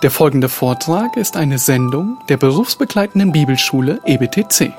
[0.00, 4.72] Der folgende Vortrag ist eine Sendung der berufsbegleitenden Bibelschule EBTC.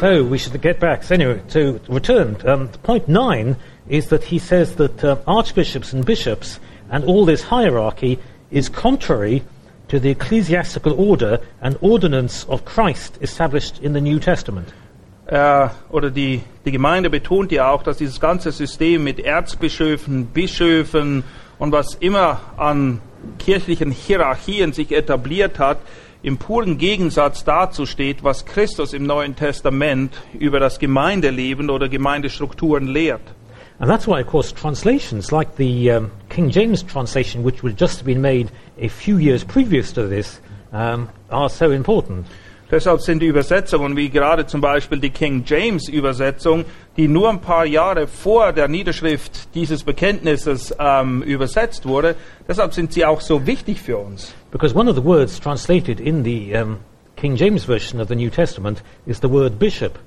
[0.00, 1.04] So we should get back.
[1.04, 3.54] So anyway, to return, um, point nine
[3.88, 6.58] is that he says that uh, archbishops and bishops
[6.90, 8.18] and all this hierarchy
[8.52, 9.42] is contrary
[9.88, 14.72] to the ecclesiastical order and ordinance of Christ established in the New Testament.
[15.32, 21.24] äh, oder die, die Gemeinde betont ja auch, dass dieses ganze System mit Erzbischöfen, Bischöfen
[21.58, 23.00] und was immer an
[23.38, 25.78] kirchlichen Hierarchien sich etabliert hat,
[26.22, 32.86] im puren Gegensatz dazu steht, was Christus im Neuen Testament über das Gemeindeleben oder Gemeindestrukturen
[32.86, 33.22] lehrt.
[33.82, 37.96] And that's why, of course, translations like the um, King James translation, which would just
[37.96, 40.40] have been made a few years previous to this,
[40.72, 42.28] um, are so important.
[42.70, 46.64] Deshalb sind die Übersetzungen, wie gerade zum Beispiel die King James Übersetzung,
[46.96, 52.14] die nur ein paar Jahre vor der Niederschrift dieses Bekenntnisses ähm, übersetzt wurde,
[52.46, 54.32] deshalb sind sie auch so wichtig für uns.
[54.52, 56.78] Because one of the words translated in the um,
[57.16, 59.98] King James version of the New Testament is the word bishop.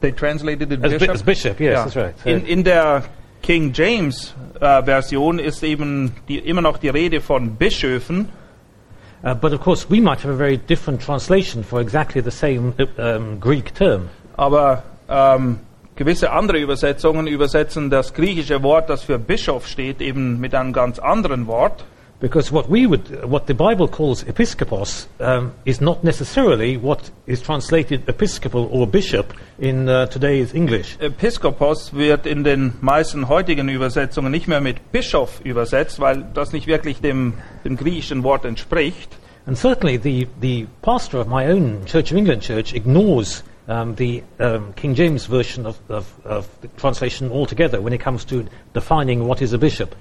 [0.00, 1.14] They translated it As, bi- bishop.
[1.14, 1.84] as bishop, yes, Ja.
[1.84, 2.14] that's right.
[2.24, 3.02] In, in der
[3.42, 8.28] King James äh, Version ist eben die, immer noch die Rede von Bischöfen,
[9.22, 12.72] Uh, but of course, we might have a very different translation for exactly the same
[12.78, 14.08] uh, um, Greek term.
[14.38, 15.58] aber ähm,
[15.94, 20.98] gewisse andere Übersetzungen übersetzen das griechische Wort, das für Bischof steht, eben mit einem ganz
[20.98, 21.84] anderen Wort.
[22.20, 27.40] Because what we would, what the Bible calls episkopos, um, is not necessarily what is
[27.40, 30.98] translated episcopal or bishop in uh, today's English.
[30.98, 36.66] Episkopos wird in den meisten heutigen Übersetzungen nicht mehr mit Bischof übersetzt, weil das nicht
[36.66, 37.32] wirklich dem,
[37.64, 39.16] dem griechischen Wort entspricht.
[39.46, 44.22] And certainly, the, the pastor of my own Church of England church ignores um, the
[44.38, 49.26] um, King James version of, of, of the translation altogether when it comes to defining
[49.26, 49.96] what is a bishop.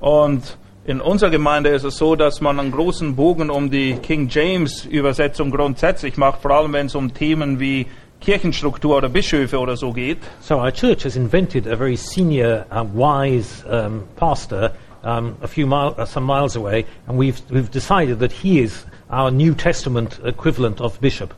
[0.00, 4.28] Und in unserer Gemeinde ist es so, dass man einen großen Bogen um die King
[4.28, 7.86] James Übersetzung grundsätzlich macht, vor allem wenn es um Themen wie
[8.20, 10.18] Kirchenstruktur oder Bischöfe oder so geht.
[10.40, 14.72] So our church has invented a very senior, uh, wise um, pastor
[15.04, 18.84] um, a few mile, uh, some miles away, and we've, we've decided that he is
[19.10, 21.34] our New Testament equivalent of bishop.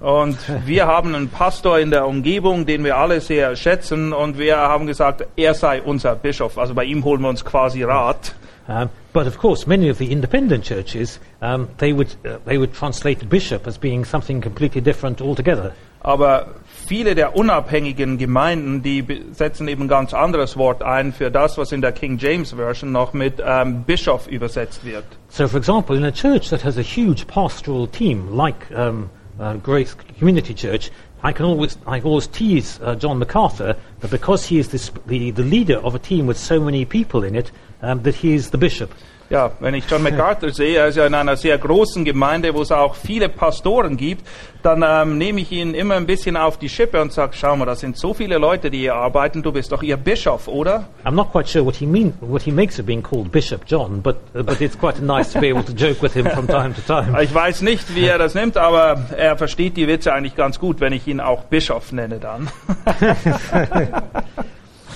[0.00, 4.56] Und wir haben einen Pastor in der Umgebung, den wir alle sehr schätzen, und wir
[4.56, 6.56] haben gesagt, er sei unser Bischof.
[6.56, 8.34] Also bei ihm holen wir uns quasi Rat.
[8.68, 12.72] Um, but of course, many of the independent churches, um, they, would, uh, they would
[12.72, 15.72] translate bishop as being something completely different altogether.
[16.02, 16.54] Aber
[16.86, 21.72] viele der unabhängigen Gemeinden, die setzen eben ein ganz anderes Wort ein für das, was
[21.72, 25.04] in der King James Version noch mit ähm, Bischof übersetzt wird.
[25.28, 29.54] So, for example, in a church that has a huge pastoral team, like um, uh,
[29.62, 30.90] Grace Community Church,
[31.22, 35.30] I can always, I always tease uh, John MacArthur that because he is this, the,
[35.32, 37.50] the leader of a team with so many people in it,
[37.82, 38.90] um, that he is the bishop.
[39.30, 42.62] Ja, wenn ich John MacArthur sehe, er ist ja in einer sehr großen Gemeinde, wo
[42.62, 44.26] es auch viele Pastoren gibt,
[44.64, 47.64] dann ähm, nehme ich ihn immer ein bisschen auf die Schippe und sage, schau mal,
[47.64, 50.88] das sind so viele Leute, die hier arbeiten, du bist doch ihr Bischof, oder?
[51.04, 54.02] I'm not quite sure what he mean, what he makes of being called Bishop John,
[54.02, 56.74] but uh, but it's quite nice to be able to joke with him from time
[56.74, 57.22] to time.
[57.22, 60.80] Ich weiß nicht, wie er das nimmt, aber er versteht die Witze eigentlich ganz gut,
[60.80, 62.48] wenn ich ihn auch Bischof nenne dann.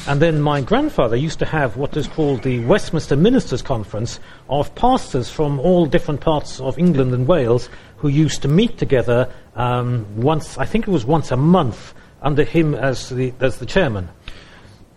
[0.06, 4.20] And then my grandfather used to have what is called the Westminster Ministers' Conference
[4.50, 9.30] of pastors from all different parts of England and Wales who used to meet together
[9.56, 13.66] um, once, I think it was once a month, under him as the, as the
[13.66, 14.10] chairman.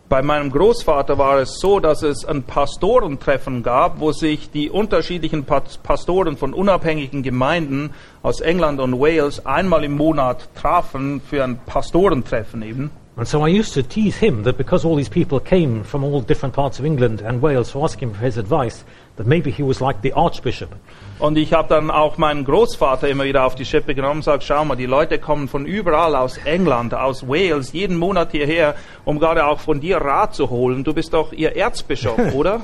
[0.10, 5.46] Bei meinem Großvater war es so, dass es ein Pastorentreffen gab, wo sich die unterschiedlichen
[5.46, 7.92] Pas- Pastoren von unabhängigen Gemeinden
[8.24, 12.92] aus England und Wales einmal im Monat trafen für ein Pastorentreffen eben.
[13.18, 16.22] And so I used to tease him that because all these people came from all
[16.22, 18.84] different parts of England and Wales to ask him for his advice,
[19.16, 20.70] that maybe he was like the Archbishop.
[21.18, 24.44] Und ich habe dann auch meinen Großvater immer wieder auf die Schippe genommen und gesagt,
[24.44, 29.18] schau mal, die Leute kommen von überall aus England, aus Wales, jeden Monat hierher, um
[29.18, 30.84] gerade auch von dir Rat zu holen.
[30.84, 32.62] Du bist doch ihr Erzbischof, oder?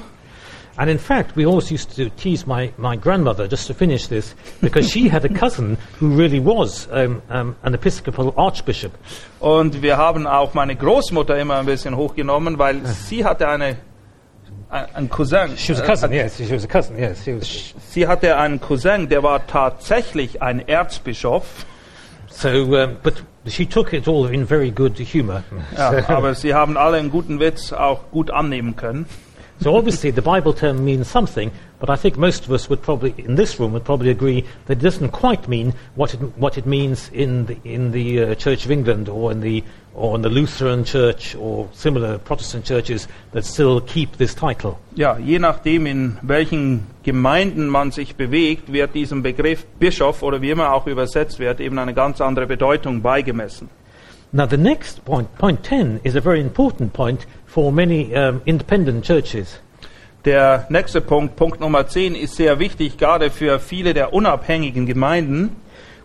[0.76, 4.34] And in fact, we always used to tease my, my grandmother, just to finish this,
[4.60, 8.92] because she had a cousin who really was um, um, an Episcopal Archbishop.
[9.40, 13.78] Und wir haben auch meine Großmutter immer ein bisschen hochgenommen, weil sie hatte eine,
[14.70, 15.56] ein, einen Cousin.
[15.58, 17.24] She was a cousin, yes, she was a cousin, yes.
[17.24, 17.76] She was.
[17.90, 21.68] Sie hatte einen Cousin, der war tatsächlich ein Erzbischof.
[22.30, 25.44] So, um, but she took it all in very good humour.
[25.78, 29.06] Ja, aber sie haben alle einen guten Witz auch gut annehmen können.
[29.62, 33.14] So obviously the Bible term means something, but I think most of us would probably,
[33.18, 36.66] in this room, would probably agree that it doesn't quite mean what it, what it
[36.66, 39.64] means in the, in the uh, Church of England or in the,
[39.94, 44.80] or in the Lutheran Church or similar Protestant churches that still keep this title.
[44.96, 50.52] Ja, je nachdem, in welchen Gemeinden man sich bewegt, wird diesem Begriff Bischof oder wie
[50.52, 53.70] immer auch übersetzt wird, eben eine ganz andere Bedeutung beigemessen.
[54.36, 59.06] Now the next point, point 10, is a very important point for many um, independent
[59.06, 59.60] churches.
[60.26, 65.56] Der nächste Punkt, Punkt Nummer 10, ist sehr wichtig, gerade für viele der unabhängigen Gemeinden.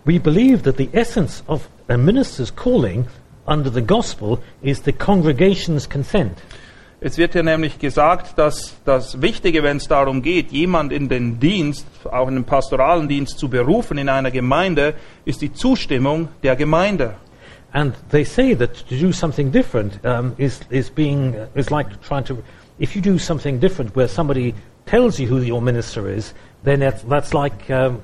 [0.05, 3.07] We believe that the essence of a minister's calling
[3.47, 6.37] under the gospel is the congregation's consent.
[7.01, 11.41] Es wird hier nämlich gesagt, dass das Wichtige, wenn es darum geht, jemand in den
[11.41, 14.93] Dienst, auch in den pastoralen Dienst zu berufen in einer Gemeinde,
[15.25, 17.15] ist die Zustimmung der Gemeinde.
[17.73, 22.01] And they say that to do something different um, is, is, being, uh, is like
[22.03, 22.43] trying to,
[22.79, 24.55] if you do something different where somebody
[24.87, 26.33] tells you who your minister is,
[26.63, 28.03] then that's, that's like um,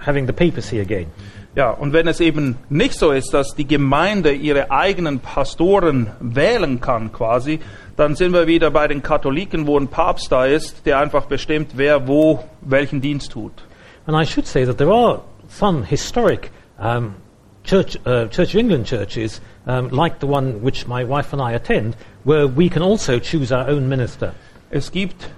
[0.00, 1.10] having the papacy again.
[1.56, 6.80] Ja, und wenn es eben nicht so ist, dass die Gemeinde ihre eigenen Pastoren wählen
[6.80, 7.58] kann quasi,
[7.96, 11.72] dann sind wir wieder bei den Katholiken, wo ein Papst da ist, der einfach bestimmt,
[11.74, 13.52] wer wo welchen Dienst tut.
[14.06, 17.16] And I should say that there are some historic um,
[17.68, 21.52] church, uh, Church of England churches, um, like the one which my wife and I
[21.52, 24.32] attend, where we can also choose our own minister.
[24.70, 25.30] Es gibt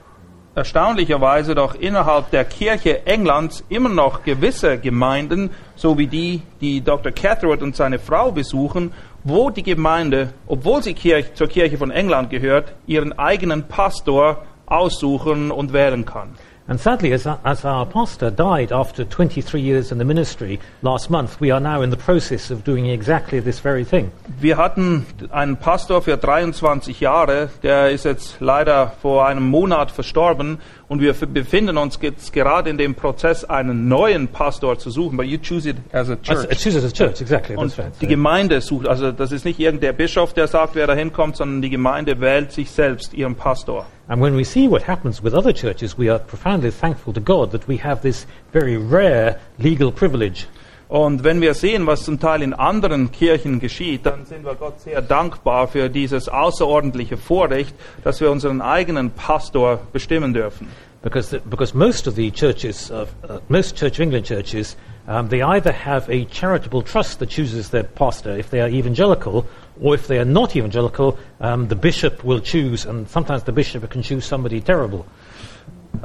[0.54, 7.12] erstaunlicherweise doch innerhalb der Kirche Englands immer noch gewisse Gemeinden, so wie die, die Dr.
[7.12, 8.92] Cathroyd und seine Frau besuchen,
[9.24, 15.50] wo die Gemeinde, obwohl sie Kirche, zur Kirche von England gehört, ihren eigenen Pastor aussuchen
[15.50, 16.36] und wählen kann.
[16.70, 21.40] And sadly, as, as our pastor died after 23 years in the ministry last month,
[21.40, 24.12] we are now in the process of doing exactly this very thing.
[24.38, 30.60] Wir hatten einen Pastor für 23 Jahre, der ist jetzt leider vor einem Monat verstorben
[30.90, 35.16] und wir befinden uns jetzt gerade in dem Prozess, einen neuen Pastor zu suchen.
[35.16, 36.48] But you choose it as a I church.
[36.58, 37.54] choose it as a church, exactly.
[37.54, 37.92] Und right.
[38.00, 41.62] die Gemeinde sucht, also das ist nicht irgendein Bischof, der sagt, wer da hinkommt, sondern
[41.62, 43.86] die Gemeinde wählt sich selbst ihren Pastor.
[44.08, 47.52] And when we see what happens with other churches, we are profoundly thankful to God
[47.52, 50.48] that we have this very rare legal privilege.
[50.90, 54.80] Und wenn wir sehen, was zum Teil in anderen Kirchen geschieht, dann sind wir Gott
[54.80, 60.66] sehr dankbar für dieses außerordentliche Vorrecht, dass wir unseren eigenen Pastor bestimmen dürfen.
[61.00, 64.76] Because, the, because most of the churches, of, uh, most Church of England churches,
[65.06, 69.46] um, they either have a charitable trust that chooses their pastor if they are evangelical,
[69.80, 73.88] or if they are not evangelical, um, the bishop will choose, and sometimes the bishop
[73.90, 75.06] can choose somebody terrible.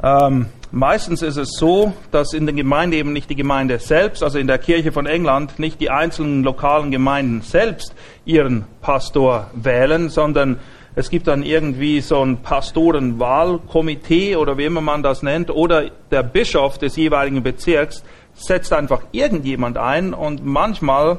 [0.02, 4.38] Ähm, meistens ist es so, dass in der Gemeinde eben nicht die Gemeinde selbst, also
[4.38, 7.94] in der Kirche von England, nicht die einzelnen lokalen Gemeinden selbst
[8.24, 10.58] ihren Pastor wählen, sondern
[10.94, 16.22] es gibt dann irgendwie so ein Pastorenwahlkomitee oder wie immer man das nennt, oder der
[16.22, 18.02] Bischof des jeweiligen Bezirks
[18.34, 21.18] setzt einfach irgendjemand ein und manchmal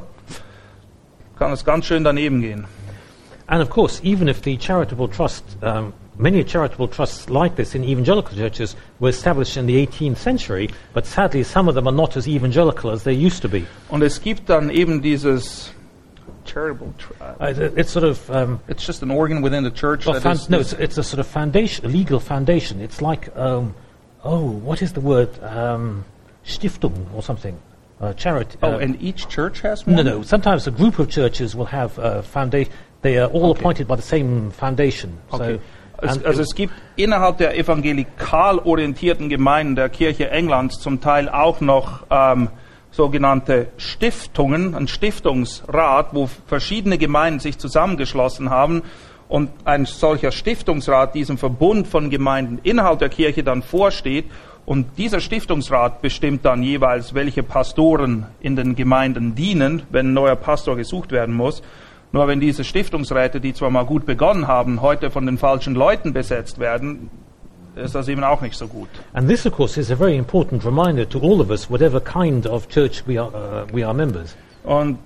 [1.38, 2.66] kann es ganz schön daneben gehen.
[3.46, 7.84] And of course, even if the charitable trust, um, many charitable trusts like this in
[7.84, 12.18] evangelical churches were established in the 18th century, but sadly some of them are not
[12.18, 13.66] as evangelical as they used to be.
[13.90, 15.72] Und es gibt dann eben dieses
[16.46, 20.20] charitable, tr- Uh, it's sort of um, it's just an organ within the church Well,
[20.50, 22.82] no, it's, it's a sort of foundation, a legal foundation.
[22.82, 23.76] It's like, um,
[24.24, 25.30] oh, what is the word?
[25.44, 26.04] Um,
[26.46, 27.60] Stiftung or something.
[28.00, 28.58] Uh, charity.
[28.64, 29.96] Oh, uh, and each church has one?
[29.98, 30.22] no, no.
[30.24, 32.72] Sometimes a group of churches will have a foundation.
[33.02, 33.60] They are all Okay.
[33.60, 35.18] appointed by the same foundation.
[35.34, 35.58] Okay.
[35.58, 35.60] So,
[36.02, 41.60] Es, also es gibt innerhalb der evangelikal orientierten Gemeinden der Kirche Englands zum Teil auch
[41.60, 42.50] noch ähm,
[42.92, 48.84] sogenannte Stiftungen, ein Stiftungsrat, wo verschiedene Gemeinden sich zusammengeschlossen haben
[49.28, 54.26] und ein solcher Stiftungsrat diesem Verbund von Gemeinden innerhalb der Kirche dann vorsteht
[54.66, 60.36] und dieser Stiftungsrat bestimmt dann jeweils, welche Pastoren in den Gemeinden dienen, wenn ein neuer
[60.36, 61.62] Pastor gesucht werden muss.
[62.12, 66.14] Nur wenn diese Stiftungsräte, die zwar mal gut begonnen haben, heute von den falschen Leuten
[66.14, 67.10] besetzt werden,
[67.76, 68.88] ist das eben auch nicht so gut.
[69.14, 72.48] and this, of course, is a very important reminder to all of us, whatever kind
[72.48, 74.36] of church we are, uh, we are members.
[74.64, 74.98] Und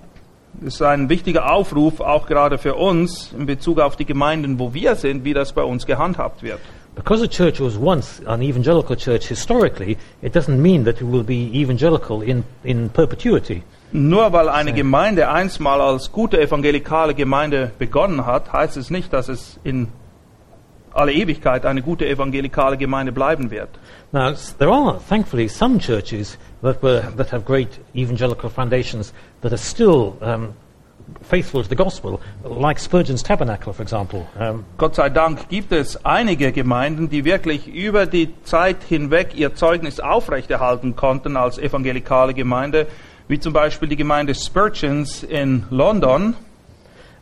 [0.60, 4.74] es ist ein wichtiger Aufruf, auch gerade für uns, in Bezug auf die Gemeinden, wo
[4.74, 6.60] wir sind, wie das bei uns gehandhabt wird.
[6.94, 11.24] Because a church was once an evangelical church historically, it doesn't mean that it will
[11.24, 13.62] be evangelical in, in perpetuity.
[13.92, 19.28] Nur weil eine Gemeinde einstmal als gute evangelikale Gemeinde begonnen hat, heißt es nicht, dass
[19.28, 19.88] es in
[20.94, 23.68] alle Ewigkeit eine gute evangelikale Gemeinde bleiben wird.
[24.12, 29.58] Now, there are, thankfully, some churches that, were, that have great evangelical foundations that are
[29.58, 30.54] still um,
[31.22, 34.26] faithful to the gospel, like Spurgeon's Tabernacle, for example.
[34.38, 39.54] Um, Gott sei Dank gibt es einige Gemeinden, die wirklich über die Zeit hinweg ihr
[39.54, 42.86] Zeugnis aufrechterhalten konnten als evangelikale Gemeinde,
[43.32, 46.36] wie zum Beispiel die Gemeinde Spurgeons in London.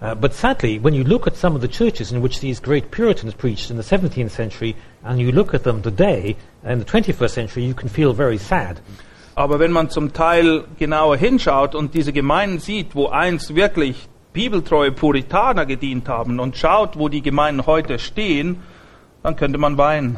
[0.02, 2.90] uh, but sadly, when you look at some of the churches in which these great
[2.90, 4.74] Puritans preached in the 17th century,
[5.04, 8.80] and you look at them today in the 21st century, you can feel very sad.
[9.36, 14.90] Aber wenn man zum Teil genauer hinschaut und diese Gemeinden sieht, wo einst wirklich bibeltreue
[14.90, 18.56] Puritaner gedient haben und schaut, wo die Gemeinden heute stehen,
[19.22, 20.16] dann könnte man weinen.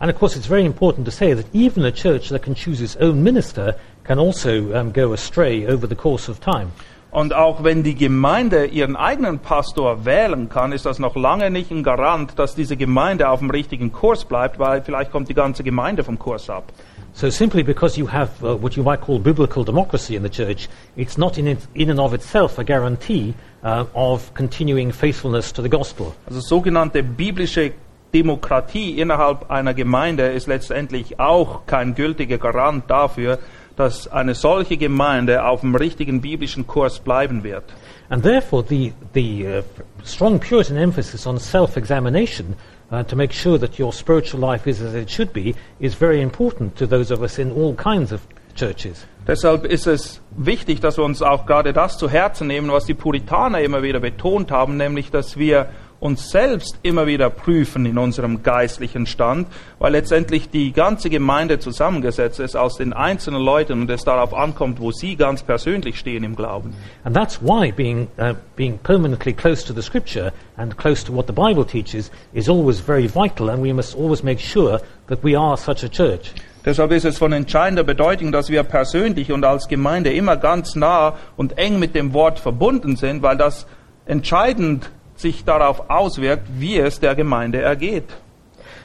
[0.00, 2.82] And of course, it's very important to say that even a church that can choose
[2.82, 6.72] its own minister can also um, go astray over the course of time.
[7.12, 11.70] Und auch wenn die Gemeinde ihren eigenen Pastor wählen kann, ist das noch lange nicht
[11.70, 15.62] ein Garant, dass diese Gemeinde auf dem richtigen Kurs bleibt, weil vielleicht kommt die ganze
[15.62, 16.72] Gemeinde vom Kurs ab.
[17.12, 20.70] So simply because you have uh, what you might call biblical democracy in the church,
[20.96, 25.60] it's not in, it, in and of itself a guarantee uh, of continuing faithfulness to
[25.60, 26.14] the gospel.
[26.26, 27.72] Also sogenannte biblische
[28.14, 33.38] Demokratie innerhalb einer Gemeinde ist letztendlich auch kein gültiger Garant dafür,
[33.76, 37.64] dass eine solche Gemeinde auf dem richtigen biblischen Kurs bleiben wird.
[38.08, 39.62] And therefore, the, the uh,
[40.04, 42.56] strong Puritan emphasis on self examination
[42.90, 46.20] uh, to make sure that your spiritual life is as it should be is very
[46.20, 48.20] important to those of us in all kinds of
[48.54, 49.06] churches.
[49.26, 52.94] Deshalb ist es wichtig, dass wir uns auch gerade das zu Herzen nehmen, was die
[52.94, 55.68] Puritaner immer wieder betont haben, nämlich dass wir
[56.02, 59.46] uns selbst immer wieder prüfen in unserem geistlichen Stand,
[59.78, 64.80] weil letztendlich die ganze Gemeinde zusammengesetzt ist aus den einzelnen Leuten und es darauf ankommt,
[64.80, 66.74] wo sie ganz persönlich stehen im Glauben.
[67.04, 71.28] And that's why being, uh, being permanently close to the scripture and close to what
[71.28, 75.38] the Bible teaches is always very vital, and we must always make sure that we
[75.38, 76.34] are such a church.
[76.64, 81.14] Deshalb ist es von entscheidender Bedeutung, dass wir persönlich und als Gemeinde immer ganz nah
[81.36, 83.66] und eng mit dem Wort verbunden sind, weil das
[84.06, 84.90] entscheidend
[85.22, 88.04] sich darauf auswirkt, wie es der Gemeinde ergeht.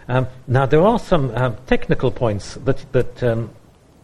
[0.08, 3.50] Um, now, there are some uh, technical points that, that, um,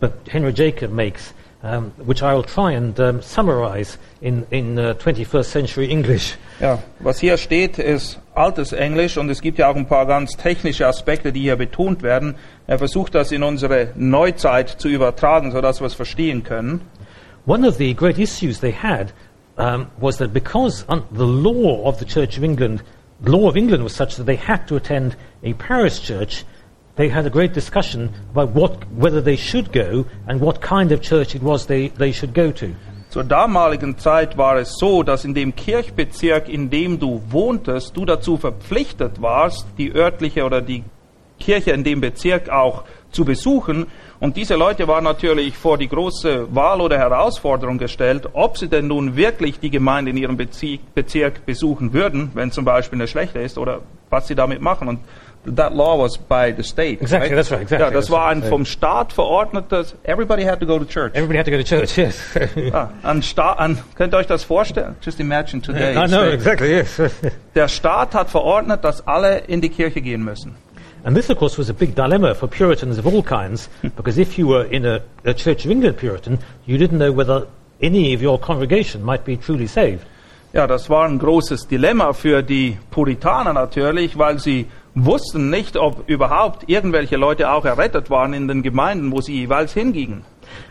[0.01, 4.95] that Henry Jacob makes, um, which I will try and um, summarize in, in uh,
[4.95, 6.35] 21st century English.
[6.59, 10.35] Ja, was hier steht, ist altes Englisch und es gibt ja auch ein paar ganz
[10.35, 12.35] technische Aspekte, die hier betont werden.
[12.67, 16.81] Er versucht das in unsere Neuzeit zu übertragen, sodass wir es verstehen können.
[17.45, 19.13] One of the great issues they had
[19.57, 22.83] um, was that because un- the law of the Church of England,
[23.21, 26.45] law of England was such that they had to attend a parish church,
[26.95, 31.01] they had a great discussion about what, whether they should go and what kind of
[31.01, 32.75] church it was they, they should go to.
[33.11, 38.05] Zur damaligen Zeit war es so, dass in dem Kirchbezirk, in dem du wohntest, du
[38.05, 40.83] dazu verpflichtet warst, die örtliche oder die
[41.39, 43.87] Kirche in dem Bezirk auch zu besuchen.
[44.19, 48.87] Und diese Leute waren natürlich vor die große Wahl oder Herausforderung gestellt, ob sie denn
[48.87, 53.57] nun wirklich die Gemeinde in ihrem Bezirk besuchen würden, wenn zum Beispiel eine schlechte ist,
[53.57, 53.79] oder
[54.09, 54.87] was sie damit machen.
[54.87, 54.99] Und
[55.57, 57.01] that law was by the state.
[57.01, 58.37] Exactly, that's right, exactly, Ja, das that's war right.
[58.43, 61.13] ein vom Staat verordnetes, everybody had to go to church.
[61.15, 62.17] Everybody had to go to church, yes.
[62.71, 64.95] Ah, an Sta an, könnt ihr euch das vorstellen?
[65.01, 65.95] Just imagine today.
[65.97, 67.01] I know, exactly, yes.
[67.55, 70.55] Der Staat hat verordnet, dass alle in die Kirche gehen müssen.
[71.05, 74.37] And this, of course, was a big dilemma for Puritans of all kinds, because if
[74.37, 77.47] you were in a, a Church of England Puritan, you didn't know whether
[77.81, 80.05] any of your congregation might be truly saved.
[80.53, 86.07] Ja, das war ein großes Dilemma für die Puritaner natürlich, weil sie wussten nicht, ob
[86.07, 90.23] überhaupt irgendwelche Leute auch errettet waren in den Gemeinden, wo sie jeweils hingingen.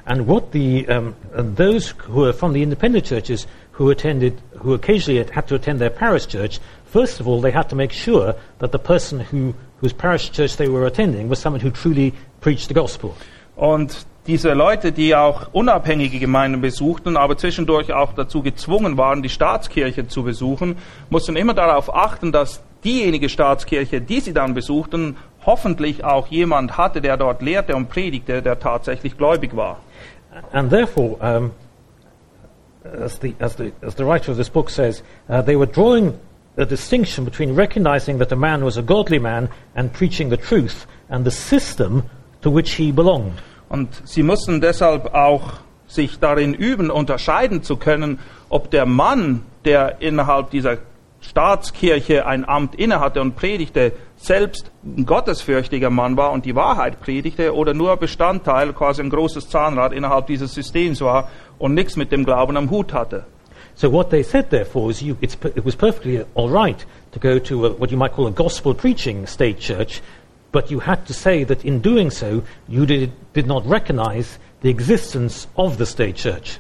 [0.05, 4.75] And what the um, and those who were from the independent churches who attended, who
[4.75, 8.37] occasionally had to attend their parish church, first of all, they had to make sure
[8.61, 12.69] that the person who, whose parish church they were attending was someone who truly preached
[12.69, 13.15] the gospel.
[13.57, 19.29] Und diese Leute, die auch unabhängige Gemeinden besuchten, aber zwischendurch auch dazu gezwungen waren, die
[19.29, 20.77] Staatskirche zu besuchen,
[21.11, 27.01] mussten immer darauf achten, dass diejenige Staatskirche, die sie dann besuchten, hoffentlich auch jemand hatte,
[27.01, 29.81] der dort lehrte und predigte, der tatsächlich gläubig war.
[30.53, 31.51] And therefore, um,
[32.85, 36.15] as, the, as, the, as the writer of this book says, uh, they were drawing
[36.57, 40.87] a distinction between recognizing that a man was a godly man and preaching the truth
[41.09, 42.05] and the system
[42.43, 43.41] to which he belonged.
[43.69, 45.55] Und sie mussten deshalb auch
[45.87, 48.19] sich darin üben, unterscheiden zu können,
[48.49, 50.79] ob der Mann, der innerhalb dieser
[51.21, 57.55] Staatskirche ein Amt innehatte und predigte, selbst ein gottesfürchtiger Mann war und die Wahrheit predigte
[57.55, 62.25] oder nur Bestandteil, quasi ein großes Zahnrad innerhalb dieses Systems war und nichts mit dem
[62.25, 63.25] Glauben am Hut hatte.
[63.75, 67.67] So what they said, therefore, is you, it was perfectly all right to go to
[67.67, 70.03] a, what you might call a gospel preaching state church,
[70.53, 74.69] but you had to say that in doing so, you did, did not recognize the
[74.69, 76.59] existence of the state church.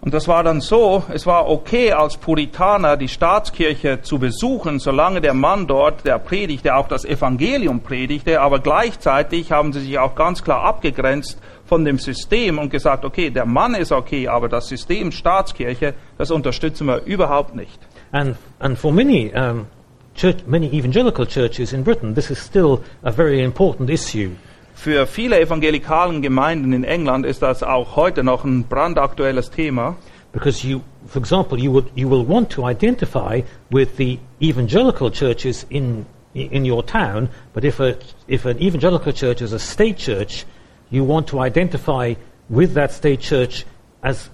[0.00, 5.20] Und das war dann so, es war okay als Puritaner die Staatskirche zu besuchen, solange
[5.20, 10.14] der Mann dort, der predigte, auch das Evangelium predigte, aber gleichzeitig haben sie sich auch
[10.14, 14.68] ganz klar abgegrenzt von dem System und gesagt, okay, der Mann ist okay, aber das
[14.68, 17.78] System Staatskirche, das unterstützen wir überhaupt nicht.
[18.10, 19.66] And, and for many, um,
[20.14, 24.30] church, many evangelical churches in Britain, this is still a very important issue.
[24.74, 29.96] Für viele evangelikalen Gemeinden in England ist das auch heute noch ein brandaktuelles Thema.
[30.32, 35.66] Because you, for example, you will, you will want to identify with the evangelical churches
[35.68, 37.96] in, in your town, but if, a,
[38.28, 40.44] if an evangelical church is a state church,
[40.90, 42.14] you want to identify
[42.48, 43.64] with that state church
[44.02, 44.30] as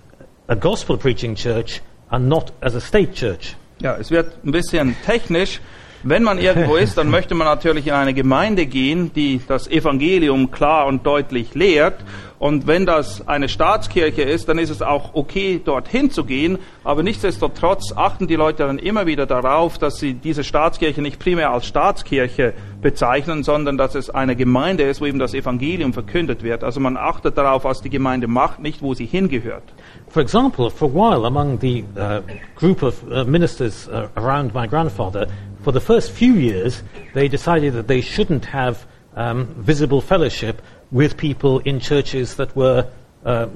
[0.48, 1.80] a gospel preaching church
[2.10, 3.56] and not as a state church.
[3.80, 5.60] Ja, es wird ein bisschen technisch.
[6.06, 10.50] Wenn man irgendwo ist, dann möchte man natürlich in eine Gemeinde gehen, die das Evangelium
[10.50, 12.04] klar und deutlich lehrt.
[12.38, 16.58] Und wenn das eine Staatskirche ist, dann ist es auch okay, dorthin zu gehen.
[16.82, 21.52] Aber nichtsdestotrotz achten die Leute dann immer wieder darauf, dass sie diese Staatskirche nicht primär
[21.52, 26.64] als Staatskirche bezeichnen, sondern dass es eine Gemeinde ist, wo eben das Evangelium verkündet wird.
[26.64, 29.64] Also man achtet darauf, was die Gemeinde macht, nicht wo sie hingehört.
[30.08, 32.20] For example, for a while among the uh,
[32.56, 35.28] group of uh, ministers uh, around my grandfather,
[35.64, 36.82] for the first few years,
[37.14, 40.60] they decided that they shouldn't have um, visible fellowship
[40.92, 42.86] with people in churches that were
[43.24, 43.46] uh,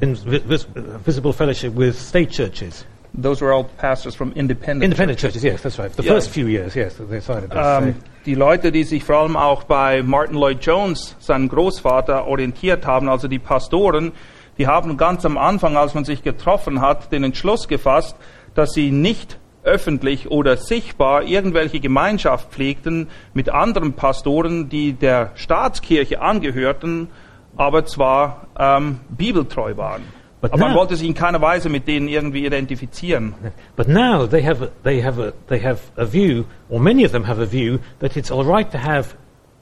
[0.00, 0.66] in vi- vis-
[1.06, 2.84] visible fellowship with state churches.
[3.16, 4.82] Those were all pastors from independent.
[4.82, 5.92] Independent churches, yes, that's right.
[5.92, 6.14] The Yeah.
[6.14, 7.58] first few years, yes, they decided this.
[7.62, 7.94] Ähm,
[8.26, 13.08] die Leute, die sich vor allem auch bei Martin Lloyd Jones, seinem Großvater, orientiert haben,
[13.08, 14.10] also die Pastoren,
[14.58, 18.16] die haben ganz am Anfang, als man sich getroffen hat, den Entschluss gefasst,
[18.56, 26.20] dass sie nicht öffentlich oder sichtbar irgendwelche Gemeinschaft pflegten mit anderen Pastoren, die der Staatskirche
[26.20, 27.08] angehörten,
[27.56, 30.02] aber zwar ähm, bibeltreu waren.
[30.40, 33.34] But aber man now- wollte sich in keiner Weise mit denen irgendwie identifizieren.
[33.76, 37.12] But now they have a, they have a, they have a view, or many of
[37.12, 39.14] them have a view, that it's all right to have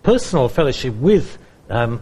[0.02, 1.38] personal fellowship with
[1.70, 2.00] um,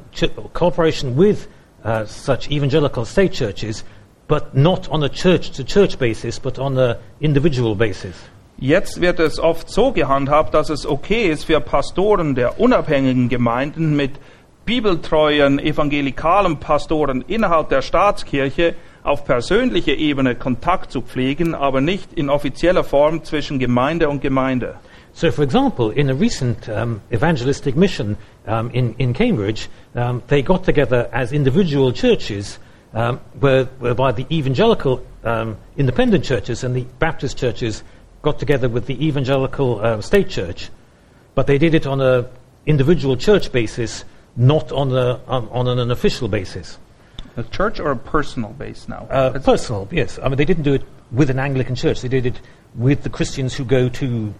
[0.54, 1.46] cooperation with
[1.84, 3.84] uh, such evangelical state churches,
[4.30, 8.14] but not on a church-to-church basis, but on a individual basis.
[8.58, 13.96] Jetzt wird es oft so gehandhabt, dass es okay ist für Pastoren der unabhängigen Gemeinden
[13.96, 14.12] mit
[14.66, 22.30] bibeltreuen evangelikalen Pastoren innerhalb der Staatskirche auf persönlicher Ebene Kontakt zu pflegen, aber nicht in
[22.30, 24.76] offizieller Form zwischen Gemeinde und Gemeinde.
[25.12, 28.16] So, for example, in a recent um, evangelistic mission
[28.46, 32.60] um, in, in Cambridge, um, they got together as individual churches,
[32.92, 37.82] um, where, whereby the evangelical um, independent churches and the Baptist churches
[38.22, 40.70] got together with the evangelical uh, state church,
[41.34, 42.28] but they did it on a
[42.66, 44.04] individual church basis,
[44.36, 46.78] not on, a, on, on an official basis.
[47.36, 49.06] A church or a personal base now?
[49.10, 50.18] Uh, personal, yes.
[50.22, 52.02] I mean, they didn't do it with an Anglican church.
[52.02, 52.40] They did it
[52.74, 54.34] with the Christians who go to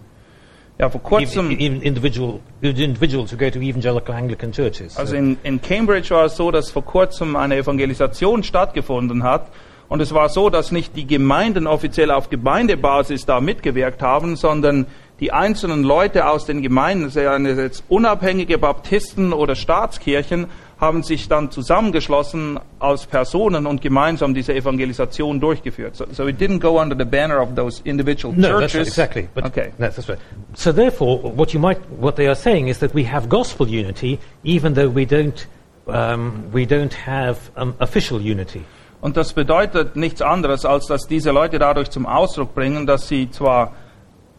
[0.77, 4.97] ja, vor kurzem, ev- individual individuals who go to evangelical Anglican churches.
[4.97, 9.47] Also So- in, in Cambridge war es so, dass vor kurzem eine Evangelisation stattgefunden hat.
[9.89, 14.85] Und es war so, dass nicht die Gemeinden offiziell auf Gemeindebasis da mitgewirkt haben, sondern
[15.19, 20.47] die einzelnen Leute aus den Gemeinden, seien es jetzt unabhängige Baptisten oder Staatskirchen,
[20.81, 25.95] haben sich dann zusammengeschlossen als Personen und gemeinsam diese Evangelisation durchgeführt.
[25.95, 28.59] So, so it didn't go under the banner of those individual no, churches.
[28.59, 29.29] that's right, exactly.
[29.35, 29.71] But okay.
[29.77, 30.17] no, that's right.
[30.55, 34.19] So therefore, what you might, what they are saying is that we have gospel unity,
[34.43, 35.45] even though we don't,
[35.85, 38.65] um, we don't have um, official unity.
[39.01, 43.29] Und das bedeutet nichts anderes, als dass diese Leute dadurch zum Ausdruck bringen, dass sie
[43.29, 43.73] zwar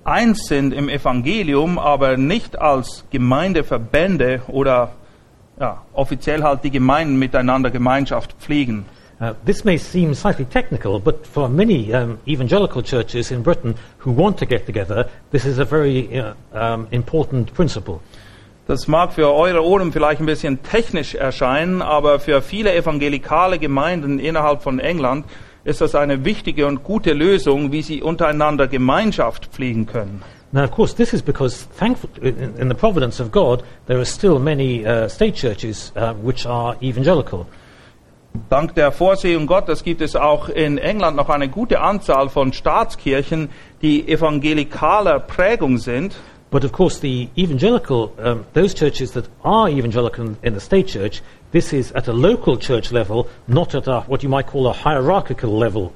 [0.02, 4.92] eins sind im Evangelium, aber nicht als Gemeindeverbände oder
[5.62, 8.84] ja, offiziell halt die Gemeinden miteinander Gemeinschaft pflegen.
[9.20, 14.10] Uh, this may seem slightly technical, but for many um, evangelical churches in Britain who
[14.10, 18.00] want to get together, this is a very uh, um, important principle.
[18.66, 24.18] Das mag für eure Ohren vielleicht ein bisschen technisch erscheinen, aber für viele evangelikale Gemeinden
[24.18, 25.26] innerhalb von England
[25.62, 30.22] ist das eine wichtige und gute Lösung, wie sie untereinander Gemeinschaft pflegen können.
[30.52, 34.04] Now, of course, this is because, thankfully, in, in the providence of God, there are
[34.04, 37.46] still many uh, state churches uh, which are evangelical.
[38.50, 43.50] Dank der Vorsehung Gottes gibt es auch in England noch eine gute Anzahl von Staatskirchen,
[43.80, 46.14] die evangelikaler Prägung sind.
[46.50, 51.22] But of course, the evangelical, um, those churches that are evangelical in the state church,
[51.50, 54.72] this is at a local church level, not at a, what you might call a
[54.74, 55.94] hierarchical level.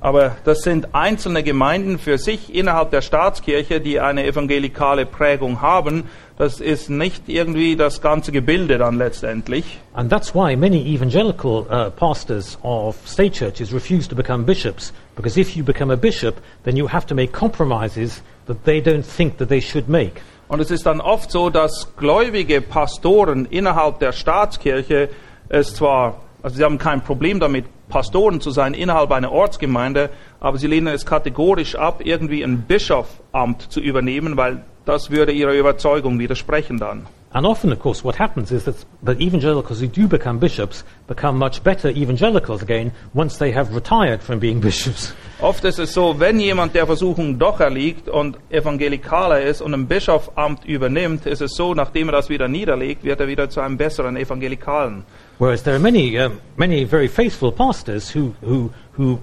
[0.00, 6.04] Aber das sind einzelne Gemeinden für sich innerhalb der Staatskirche, die eine evangelikale Prägung haben.
[6.38, 9.78] Das ist nicht irgendwie das ganze Gebilde dann letztendlich.
[9.94, 15.40] And that's why many evangelical uh, pastors of state churches refuse to become bishops, because
[15.40, 19.38] if you become a bishop, then you have to make compromises that they don't think
[19.38, 20.20] that they should make.
[20.48, 25.08] Und es ist dann oft so, dass gläubige Pastoren innerhalb der Staatskirche
[25.48, 30.58] es zwar, also sie haben kein Problem damit, Pastoren zu sein innerhalb einer Ortsgemeinde, aber
[30.58, 36.20] sie lehnen es kategorisch ab, irgendwie ein Bischofamt zu übernehmen, weil das würde ihrer Überzeugung
[36.20, 37.08] widersprechen dann.
[37.32, 41.36] And often, of course, what happens is that the evangelicals who do become bishops become
[41.36, 45.14] much better evangelicals again once they have retired from being bishops.
[45.40, 49.86] Oft ist es so, wenn jemand der Versuchung doch erliegt und Evangelikaler ist und ein
[49.86, 53.76] Bischofamt übernimmt, ist es so, nachdem er das wieder niederlegt, wird er wieder zu einem
[53.76, 55.04] besseren Evangelikalen.
[55.38, 59.18] Whereas there are many, um, many very faithful pastors who, who, who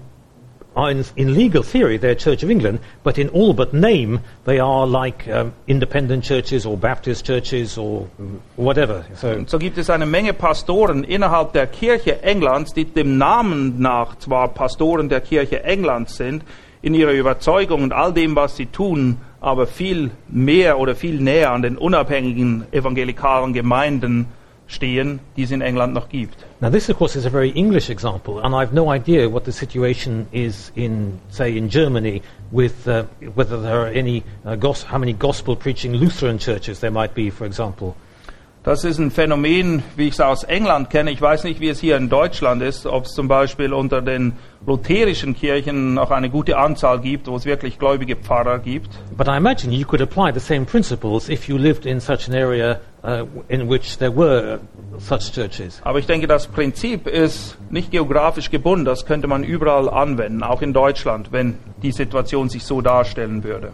[0.75, 5.27] in, legal theory they're Church of England, but in all but name they are like
[5.27, 9.05] um, independent churches or Baptist churches or mm, whatever.
[9.15, 14.17] So, so gibt es eine Menge Pastoren innerhalb der Kirche Englands, die dem Namen nach
[14.17, 16.43] zwar Pastoren der Kirche Englands sind,
[16.81, 21.51] in ihrer Überzeugung und all dem, was sie tun, aber viel mehr oder viel näher
[21.51, 24.27] an den unabhängigen evangelikalen Gemeinden
[24.67, 26.36] stehen, die es in England noch gibt.
[26.62, 29.52] Now, this, of course, is a very English example, and I've no idea what the
[29.52, 32.21] situation is in, say, in Germany,
[32.52, 33.04] with uh,
[33.36, 34.56] whether there are any, uh,
[34.89, 37.95] how many gospel preaching Lutheran churches there might be, for example.
[38.63, 41.12] Das ist ein Phänomen, wie ich es aus England kenne.
[41.12, 44.32] Ich weiß nicht, wie es hier in Deutschland ist, ob es zum Beispiel unter den
[44.65, 48.88] lutherischen Kirchen noch eine gute Anzahl gibt, wo es wirklich gläubige Pfarrer gibt.
[49.17, 52.34] But I imagine you could apply the same principles if you lived in such an
[52.34, 54.59] area uh, in which there were
[54.99, 55.81] such churches.
[55.83, 58.85] Aber ich denke, das Prinzip ist nicht geografisch gebunden.
[58.85, 63.71] Das könnte man überall anwenden, auch in Deutschland, wenn die Situation sich so darstellen würde.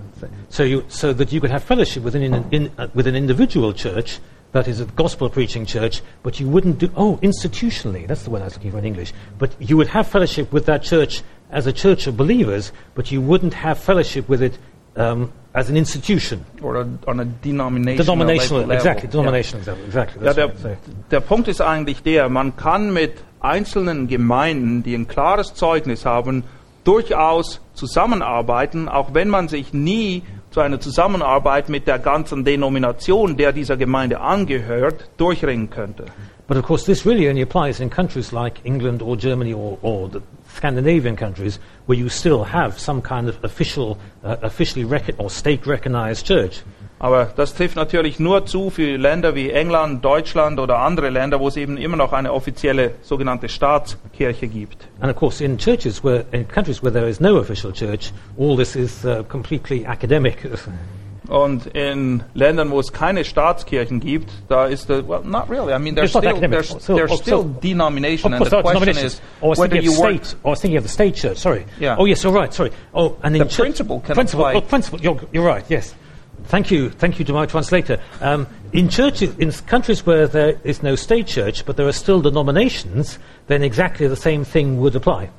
[0.50, 3.74] So, you, so that you could have fellowship within an, in, uh, with an individual
[3.74, 4.20] church,
[4.52, 8.42] that is a gospel preaching church, but you wouldn't do, oh, institutionally, that's the word
[8.42, 11.68] I was looking for in English, but you would have fellowship with that church as
[11.68, 14.58] a church of believers, but you wouldn't have fellowship with it
[15.00, 16.46] um, as an institution.
[16.62, 18.76] Oder on a denominational, Denominational, level.
[18.76, 20.26] exactly, denominational, exactly, exactly.
[20.26, 20.78] Ja, der,
[21.10, 26.44] der Punkt ist eigentlich der, man kann mit einzelnen Gemeinden, die ein klares Zeugnis haben,
[26.84, 33.52] durchaus zusammenarbeiten, auch wenn man sich nie zu einer Zusammenarbeit mit der ganzen Denomination, der
[33.54, 36.06] dieser Gemeinde angehört, durchringen könnte.
[36.48, 40.10] But of course, this really only applies in countries like England or Germany or, or
[40.12, 40.20] the
[40.60, 44.86] Scandinavian countries, where you still have some kind of official, uh, officially
[45.18, 46.64] or state-recognized church.
[47.00, 51.48] Aber das trifft natürlich nur zu für Länder wie England, Deutschland oder andere Länder, wo
[51.48, 54.90] es eben immer noch eine offizielle sogenannte Staatskirche gibt.
[55.00, 58.58] And of course, in churches where, in countries where there is no official church, all
[58.58, 60.46] this is uh, completely academic.
[61.30, 65.72] Und in Ländern, wo es keine Staatskirchen gibt, da ist the well, not really.
[65.74, 68.70] I mean, there's still there's, So- there's oh, still so- denomination, Of and course, the
[68.80, 70.26] question is Oh, whether you work.
[70.26, 70.36] state.
[70.44, 71.38] Oh, I was thinking of the state church.
[71.38, 71.66] Sorry.
[71.80, 71.98] Yeah.
[72.00, 72.52] Oh, yes, you're right.
[72.52, 72.72] Sorry.
[72.96, 74.46] Oh, and in The principle can principle.
[74.48, 74.58] apply.
[74.58, 75.00] Oh, principle.
[75.02, 75.64] You're, you're right.
[75.70, 75.94] Yes.
[76.46, 76.90] Thank you.
[76.90, 78.00] Thank you to my translator.
[78.22, 82.22] Um, in churches, in countries where there is no state church, but there are still
[82.22, 85.30] denominations, then exactly the same thing would apply.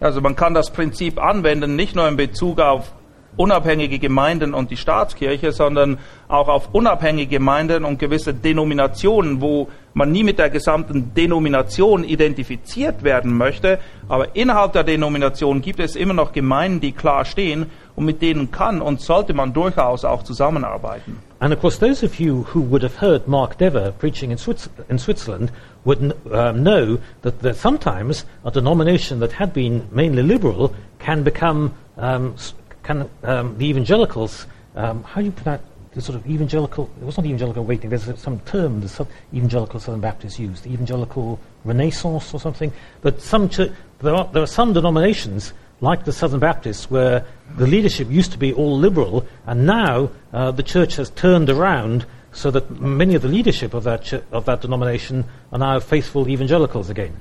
[0.00, 2.92] Also man kann das Prinzip anwenden, nicht nur in Bezug auf
[3.38, 5.98] unabhängige Gemeinden und die Staatskirche, sondern
[6.28, 13.02] auch auf unabhängige Gemeinden und gewisse Denominationen, wo man nie mit der gesamten Denomination identifiziert
[13.02, 13.78] werden möchte.
[14.08, 18.50] Aber innerhalb der Denomination gibt es immer noch Gemeinden, die klar stehen und mit denen
[18.50, 21.18] kann und sollte man durchaus auch zusammenarbeiten.
[21.40, 25.52] And of course, those of you who would have heard Mark Dever preaching in, Switzerland
[25.84, 31.74] would um, know that, that sometimes a denomination that had been mainly liberal can become,
[31.96, 32.34] um,
[33.22, 37.26] um, the evangelicals, um, how do you pronounce the sort of evangelical, it was not
[37.26, 42.40] evangelical awakening, there's some term the sub- evangelical Southern Baptists used, the evangelical renaissance or
[42.40, 47.24] something, But some church, there, are, there are some denominations like the Southern Baptists, where
[47.56, 52.04] the leadership used to be all liberal, and now uh, the church has turned around
[52.32, 56.28] so that many of the leadership of that, ch- of that denomination are now faithful
[56.28, 57.18] evangelicals again.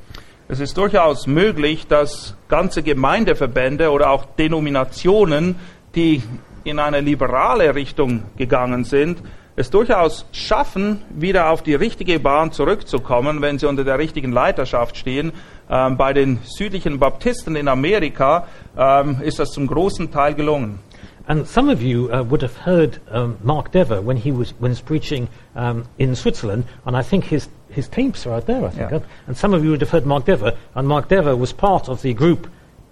[0.49, 5.57] Es ist durchaus möglich, dass ganze Gemeindeverbände oder auch Denominationen,
[5.93, 6.23] die
[6.63, 9.21] in eine liberale Richtung gegangen sind,
[9.57, 14.95] es durchaus schaffen, wieder auf die richtige Bahn zurückzukommen, wenn sie unter der richtigen Leiterschaft
[14.95, 15.33] stehen.
[15.69, 20.79] Ähm, bei den südlichen Baptisten in Amerika ähm, ist das zum großen Teil gelungen.
[21.27, 24.71] And some of you uh, would have heard um, Mark Dever when he was when
[24.71, 28.65] he was preaching um, in Switzerland, and I think his his tapes are out there.
[28.65, 28.99] I think, Yeah.
[29.27, 32.01] and some of you would have heard Mark Dever, and Mark Dever was part of
[32.01, 32.47] the group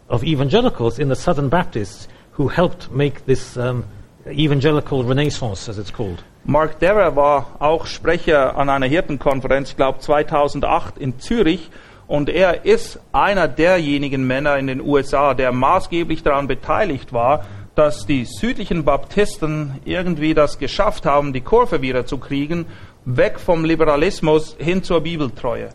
[0.09, 3.85] of evangelicals in the Southern Baptists who helped make this um,
[4.27, 6.21] evangelical renaissance, as it's called.
[6.43, 11.69] Mark Dever war auch Sprecher an einer Hirtenkonferenz, ich glaube 2008 in Zürich.
[12.07, 17.45] Und er ist einer derjenigen Männer in den USA, der maßgeblich daran beteiligt war,
[17.75, 22.65] dass die südlichen Baptisten irgendwie das geschafft haben, die Kurve wieder zu kriegen,
[23.05, 25.69] weg vom Liberalismus hin zur Bibeltreue.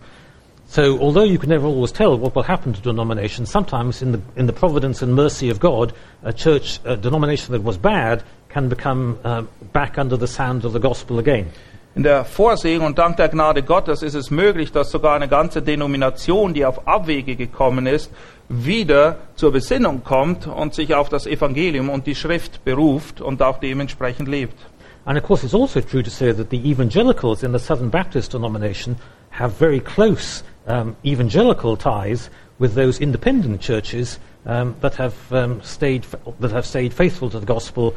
[0.67, 4.21] So, although you can never always tell what will happen to denominations, sometimes in the,
[4.37, 8.69] in the providence and mercy of God, a church, a denomination that was bad, can
[8.69, 11.51] become uh, back under the sound of the gospel again.
[11.97, 15.61] In der Vorsehung und dank der Gnade Gottes ist es möglich, dass sogar eine ganze
[15.61, 18.13] Denomination, die auf Abwege gekommen ist,
[18.51, 23.59] wieder zur Besinnung kommt und sich auf das Evangelium und die Schrift beruft und auch
[23.59, 24.57] dementsprechend lebt.
[25.05, 28.35] And of course, it's also true to say that the evangelicals in the Southern Baptist
[28.35, 28.97] denomination
[29.31, 36.05] have very close um, evangelical ties with those independent churches um, that have um, stayed
[36.41, 37.95] that have stayed faithful to the gospel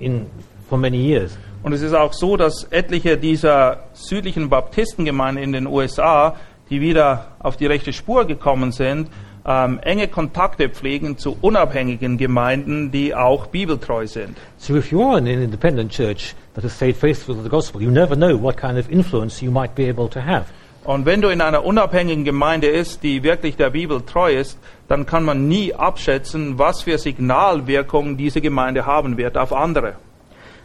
[0.00, 0.28] in
[0.68, 1.38] for many years.
[1.62, 6.36] Und es ist auch so, dass etliche dieser südlichen Baptistengemeinden in den USA,
[6.68, 9.08] die wieder auf die rechte Spur gekommen sind,
[9.46, 14.36] ähm, enge Kontakte pflegen zu unabhängigen Gemeinden, die auch bibeltreu sind.
[14.58, 17.82] So if you are in an independent church that has stayed faithful to the gospel,
[17.82, 20.46] you never know what kind of influence you might be able to have.
[20.84, 25.06] Und wenn du in einer unabhängigen Gemeinde ist, die wirklich der Bibel treu ist, dann
[25.06, 29.94] kann man nie abschätzen, was für Signalwirkung diese Gemeinde haben wird auf andere.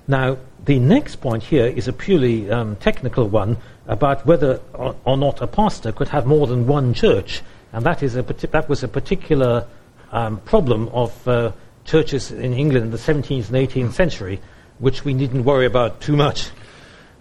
[0.07, 5.15] Now, the next point here is a purely um, technical one about whether or, or
[5.15, 8.83] not a pastor could have more than one church, and that is a that was
[8.83, 9.65] a particular
[10.11, 11.51] um, problem of uh,
[11.85, 14.39] churches in England in the 17th and 18th century,
[14.79, 16.51] which we needn't worry about too much.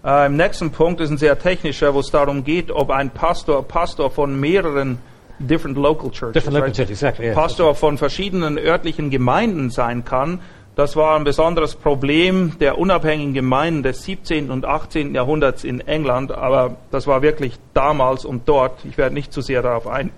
[0.03, 3.63] Äh, Im nächsten Punkt ist ein sehr technischer, wo es darum geht, ob ein Pastor
[3.63, 4.97] Pastor von mehreren
[5.39, 6.75] different local churches, Different local right?
[6.75, 7.25] churches, exactly.
[7.27, 7.35] Yes.
[7.35, 10.39] Pastor von verschiedenen örtlichen Gemeinden sein kann.
[10.75, 14.49] Das war ein besonderes Problem der unabhängigen Gemeinden des 17.
[14.49, 15.13] und 18.
[15.13, 18.85] Jahrhunderts in England, aber das war wirklich damals und dort.
[18.85, 20.11] Ich werde nicht zu sehr darauf, ein,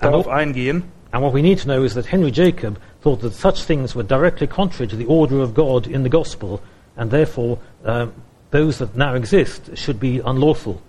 [0.00, 0.84] darauf eingehen.
[1.12, 4.02] And what we need to know is that Henry Jacob thought that such things were
[4.02, 6.62] directly contrary to the order of God in the gospel,
[6.96, 8.12] and therefore um,
[8.50, 10.80] those that now exist should be unlawful.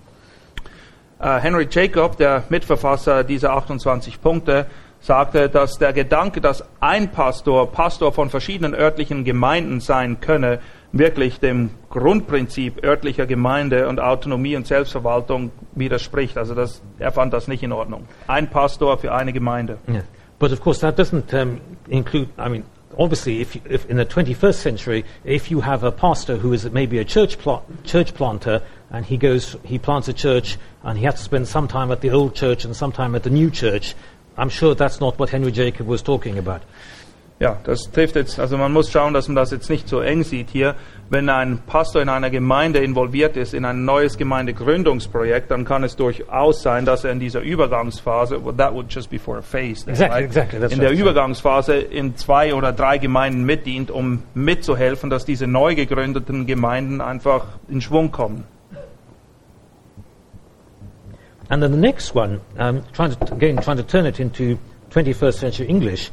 [1.19, 4.65] Äh, Henry Jacob, der Mitverfasser dieser 28 Punkte,
[5.01, 10.59] sagte, dass der Gedanke, dass ein Pastor Pastor von verschiedenen örtlichen Gemeinden sein könne,
[10.93, 16.37] wirklich dem Grundprinzip örtlicher Gemeinde und Autonomie und Selbstverwaltung widerspricht.
[16.37, 18.07] Also das, er fand das nicht in Ordnung.
[18.27, 19.79] Ein Pastor für eine Gemeinde.
[19.89, 20.03] Yeah.
[20.39, 22.63] But of course, that doesn't um, include, I mean,
[22.97, 26.69] obviously, if, you, if in the 21st century, if you have a pastor who is
[26.69, 31.05] maybe a church, pla- church planter and he goes, he plants a church and he
[31.05, 33.49] has to spend some time at the old church and some time at the new
[33.49, 33.95] church,
[34.37, 36.61] I'm sure that's not what Henry Jacob was talking about.
[37.39, 40.23] Ja, das trifft jetzt, also man muss schauen, dass man das jetzt nicht so eng
[40.23, 40.75] sieht hier.
[41.09, 45.95] Wenn ein Pastor in einer Gemeinde involviert ist, in ein neues Gemeindegründungsprojekt, dann kann es
[45.95, 49.89] durchaus sein, dass er in dieser Übergangsphase, well, that would just be for a phase,
[49.89, 50.99] Exactly, exactly, that's in der right.
[50.99, 57.45] Übergangsphase in zwei oder drei Gemeinden mitdient, um mitzuhelfen, dass diese neu gegründeten Gemeinden einfach
[57.67, 58.45] in Schwung kommen.
[61.49, 64.57] And then the next one, um, trying to, again, trying to turn it into
[64.91, 66.09] 21st century English,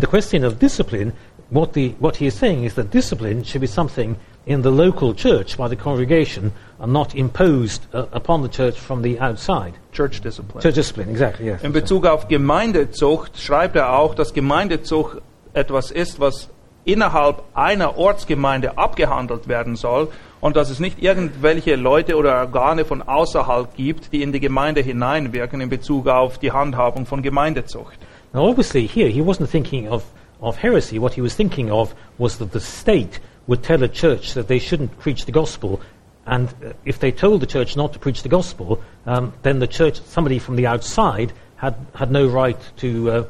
[0.00, 1.12] the question of discipline,
[1.50, 5.14] what, the, what he is saying is that discipline should be something in the local
[5.14, 9.74] church by the congregation and not imposed uh, upon the church from the outside.
[9.92, 10.62] Church Discipline.
[10.62, 11.62] Church discipline, exactly, yes.
[11.62, 15.22] In Bezug auf Gemeindezucht schreibt er auch, dass Gemeindezucht
[15.54, 16.50] etwas ist, was
[16.84, 20.08] innerhalb einer Ortsgemeinde abgehandelt werden soll
[20.40, 24.82] und dass es nicht irgendwelche Leute oder Organe von außerhalb gibt, die in die Gemeinde
[24.82, 27.98] hineinwirken in Bezug auf die Handhabung von Gemeindezucht.
[28.34, 30.04] Now, obviously, here he wasn't thinking of,
[30.40, 30.98] of heresy.
[30.98, 34.58] What he was thinking of was that the state would tell a church that they
[34.58, 35.80] shouldn't preach the gospel.
[36.26, 39.68] And uh, if they told the church not to preach the gospel, um, then the
[39.68, 43.24] church, somebody from the outside, had, had no right to uh,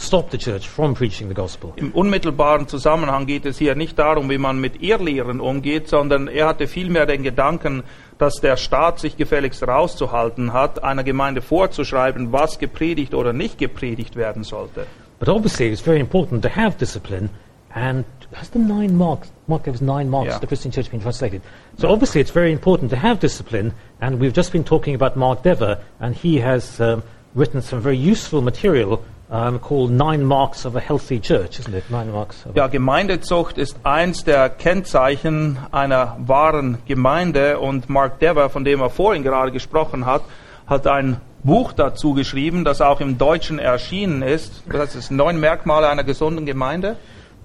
[0.00, 1.72] stop the church from preaching the gospel.
[1.76, 6.48] Im unmittelbaren Zusammenhang geht es hier nicht darum, wie man mit Irrlehren umgeht, sondern er
[6.48, 7.82] hatte vielmehr den Gedanken,
[8.18, 14.16] dass der Staat sich gefälligst rauszuhalten hat, einer Gemeinde vorzuschreiben, was gepredigt oder nicht gepredigt
[14.16, 14.86] werden sollte.
[15.18, 17.28] But obviously, it's very important to have discipline.
[17.72, 20.40] And has the nine marks, Mark gives nine marks Yeah.
[20.40, 21.40] the Christian church been translated?
[21.78, 23.72] So obviously, it's very important to have discipline.
[24.00, 27.02] And we've just been talking about Mark Dever, and he has um,
[27.34, 31.88] written some very useful material um, called Nine Marks of a Healthy Church, isn't it?
[31.90, 32.44] Nine Marks.
[32.46, 38.80] Of Ja, Gemeindezucht ist eins der Kennzeichen einer wahren Gemeinde und Mark Dever, von dem
[38.80, 40.22] er vorhin gerade gesprochen hat,
[40.66, 44.62] hat ein Buch dazu geschrieben, das auch im Deutschen erschienen ist.
[44.70, 46.96] Das ist neun Merkmale einer gesunden Gemeinde,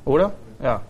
[0.04, 0.34] oder?
[0.62, 0.82] Ja.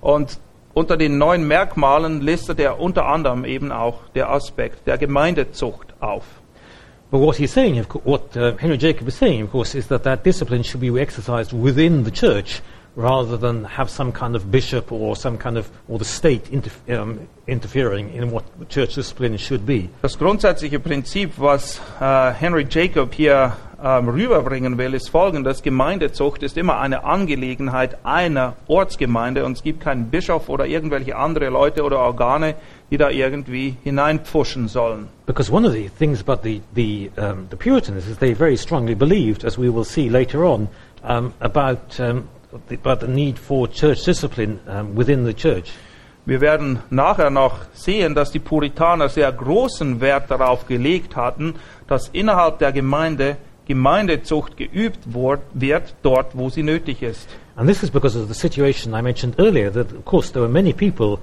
[0.00, 0.38] Und
[0.74, 6.24] unter den neun Merkmalen listet er unter anderem eben auch der Aspekt der Gemeindezucht auf.
[7.12, 9.88] But what he's saying, of course, what uh, Henry Jacob is saying, of course, is
[9.88, 12.62] that that discipline should be exercised within the church
[12.96, 16.88] rather than have some kind of bishop or some kind of, or the state interf-
[16.88, 19.90] um, interfering in what church discipline should be.
[20.00, 25.62] Das grundsätzliche Prinzip, was äh, Henry Jacob hier ähm, rüberbringen will, ist folgendes.
[25.62, 31.48] Gemeindezucht ist immer eine Angelegenheit einer Ortsgemeinde und es gibt keinen Bischof oder irgendwelche andere
[31.48, 32.54] Leute oder Organe,
[32.90, 35.08] die da irgendwie hineinpfuschen sollen.
[35.26, 38.94] Because one of the things about the, the, um, the Puritans is they very strongly
[38.94, 40.68] believed, as we will see later on,
[41.02, 42.28] um, about, um,
[42.68, 44.60] the, about the need for church discipline
[44.94, 45.72] within the church.
[46.24, 51.56] Wir werden nachher noch sehen, dass die Puritaner sehr großen Wert darauf gelegt hatten,
[51.88, 54.98] dass innerhalb der Gemeinde Gemeindezucht geübt
[55.54, 57.28] wird, dort wo sie nötig ist.
[57.54, 60.52] And this is because of the situation I mentioned earlier, that of course there were
[60.52, 61.18] many people,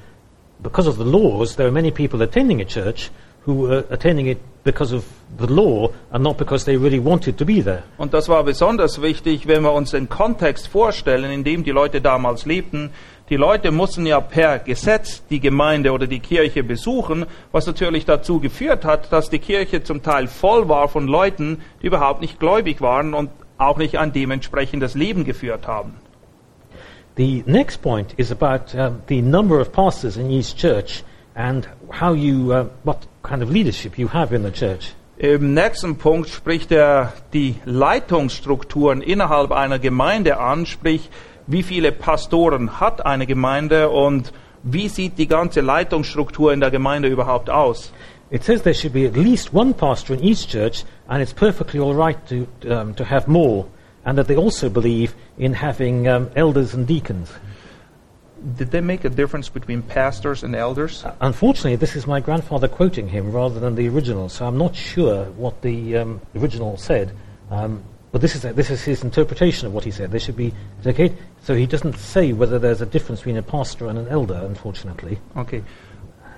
[0.61, 3.11] because of the laws, there were many people attending a church
[3.45, 5.03] who were attending it because of
[5.37, 7.83] the law and not because they really wanted to be there.
[7.97, 12.01] Und das war besonders wichtig, wenn wir uns den Kontext vorstellen, in dem die Leute
[12.01, 12.91] damals lebten.
[13.29, 18.39] Die Leute mussten ja per Gesetz die Gemeinde oder die Kirche besuchen, was natürlich dazu
[18.39, 22.81] geführt hat, dass die Kirche zum Teil voll war von Leuten, die überhaupt nicht gläubig
[22.81, 25.97] waren und auch nicht ein dementsprechendes Leben geführt haben.
[27.17, 31.03] The next point is about um, the number of pastors in each church
[31.35, 31.69] and
[32.01, 34.95] how you, uh, what kind of leadership you have in the church.
[35.17, 41.09] Im nächsten Punkt spricht er die Leitungsstrukturen innerhalb einer Gemeinde an, sprich,
[41.49, 44.31] wie viele Pastoren hat eine Gemeinde und
[44.61, 47.91] wie sieht die ganze Leitungsstruktur in der Gemeinde überhaupt aus.
[48.29, 51.79] It says there should be at least one pastor in each church, and it's perfectly
[51.79, 53.65] all right to, um, to have more,
[54.05, 57.31] and that they also believe in having um, elders and deacons.
[58.55, 61.03] Did they make a difference between pastors and elders?
[61.19, 65.25] Unfortunately, this is my grandfather quoting him rather than the original, so I'm not sure
[65.35, 67.11] what the um, original said.
[68.11, 70.11] But this is, this is his interpretation of what he said.
[70.11, 70.53] There should be,
[70.85, 74.41] okay, so he doesn't say whether there's a difference between a pastor and an elder,
[74.45, 75.19] unfortunately.
[75.35, 75.63] Okay.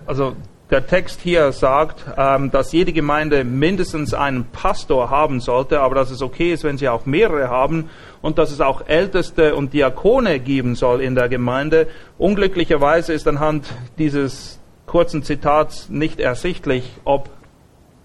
[0.05, 0.35] Also
[0.69, 6.11] der Text hier sagt, ähm, dass jede Gemeinde mindestens einen Pastor haben sollte, aber dass
[6.11, 7.89] es okay ist, wenn sie auch mehrere haben
[8.21, 11.87] und dass es auch Älteste und Diakone geben soll in der Gemeinde.
[12.17, 17.29] Unglücklicherweise ist anhand dieses kurzen Zitats nicht ersichtlich, ob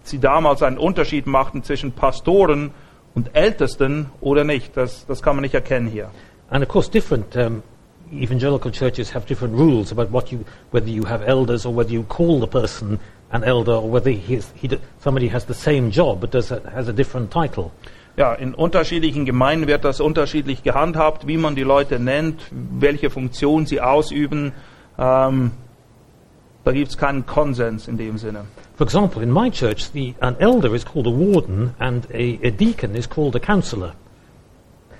[0.02, 2.72] sie damals einen Unterschied machten zwischen Pastoren und
[3.32, 4.76] Ältesten oder nicht.
[4.76, 6.10] Das, das kann man nicht erkennen hier.
[6.50, 7.62] And of course, different um,
[8.12, 12.04] evangelical churches have different rules about what you, whether you have elders or whether you
[12.04, 13.00] call the person
[13.32, 14.68] an elder or whether he is, he,
[15.00, 17.72] somebody has the same job but does has a different title.
[18.16, 23.66] Ja, in unterschiedlichen Gemeinden wird das unterschiedlich gehandhabt, wie man die Leute nennt, welche Funktion
[23.66, 24.52] sie ausüben.
[24.98, 25.50] Ähm,
[26.64, 28.46] da gibt es keinen Konsens in dem Sinne.
[28.76, 32.50] For example, in my church, the, an elder is called a warden and a, a
[32.50, 33.94] deacon is called a counsellor.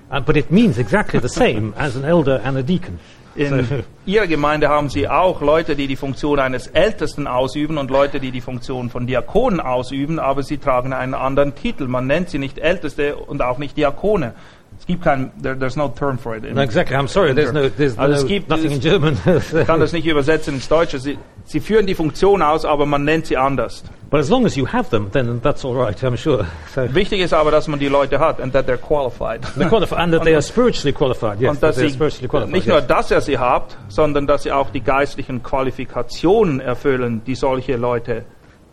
[0.09, 2.97] Uh, but it means exactly the same as an elder and a deacon.
[3.35, 7.91] In So- Ihrer Gemeinde haben Sie auch Leute, die die Funktion eines Ältesten ausüben und
[7.91, 11.87] Leute, die die Funktion von Diakonen ausüben, aber sie tragen einen anderen Titel.
[11.87, 14.33] Man nennt sie nicht Älteste und auch nicht Diakone.
[14.79, 16.45] Es gibt kein, there, there's no term for it.
[16.45, 16.95] in- No, exactly.
[16.95, 17.33] I'm sorry.
[17.33, 19.17] There's no, there's Also es no, gibt- nothing in es- German.
[19.59, 20.99] Ich kann das nicht übersetzen ins Deutsche.
[20.99, 23.83] Sie, sie führen die Funktion aus, aber man nennt sie anders.
[24.09, 26.01] but as long as you have them, then that's all right.
[26.01, 26.45] I'm sure.
[26.73, 29.41] So Wichtig ist aber, dass man die Leute hat and that they're qualified.
[29.57, 31.41] they're qualified, and that they are spiritually qualified.
[31.41, 32.47] Yes, Und dass sie qualified.
[32.49, 32.73] nicht yes.
[32.73, 37.75] nur, dass er sie habt, sondern dass sie auch die geistlichen Qualifikationen erfüllen, die solche
[37.75, 38.23] Leute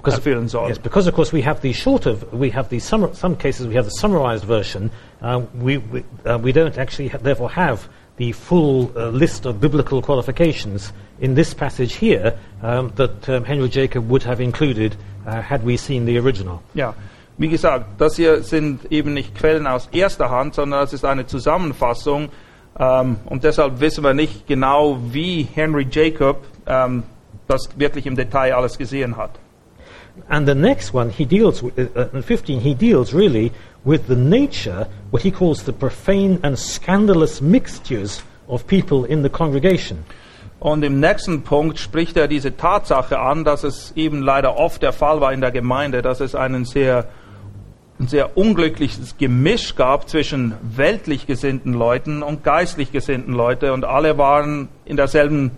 [0.07, 0.69] erfüllen sollen.
[0.69, 3.77] Yes, because of course we have the shorter, we have the summar, some cases we
[3.77, 4.91] have the summarized version.
[5.23, 9.61] Uh, we we, uh, we don't actually ha- therefore have the full uh, list of
[9.61, 15.41] biblical qualifications in this passage here um, that um, Henry Jacob would have included uh,
[15.41, 16.61] had we seen the original.
[16.75, 16.95] Ja,
[17.37, 21.27] wie gesagt, das hier sind eben nicht Quellen aus erster Hand, sondern das ist eine
[21.27, 22.29] Zusammenfassung.
[22.79, 27.05] Ähm, und deshalb wissen wir nicht genau, wie Henry Jacob ähm,
[27.49, 29.31] das wirklich im Detail alles gesehen hat.
[30.29, 33.53] And the next one he deals with, uh, uh, 15, he deals really
[33.85, 39.29] with the nature, what he calls the profane and scandalous mixtures of people in the
[39.29, 40.05] congregation.
[40.61, 44.93] Und im nächsten Punkt spricht er diese Tatsache an, dass es eben leider oft der
[44.93, 47.07] Fall war in der Gemeinde, dass es einen sehr,
[47.99, 54.17] ein sehr unglückliches Gemisch gab zwischen weltlich gesinnten Leuten und geistlich gesinnten Leuten und alle
[54.17, 55.51] waren in derselben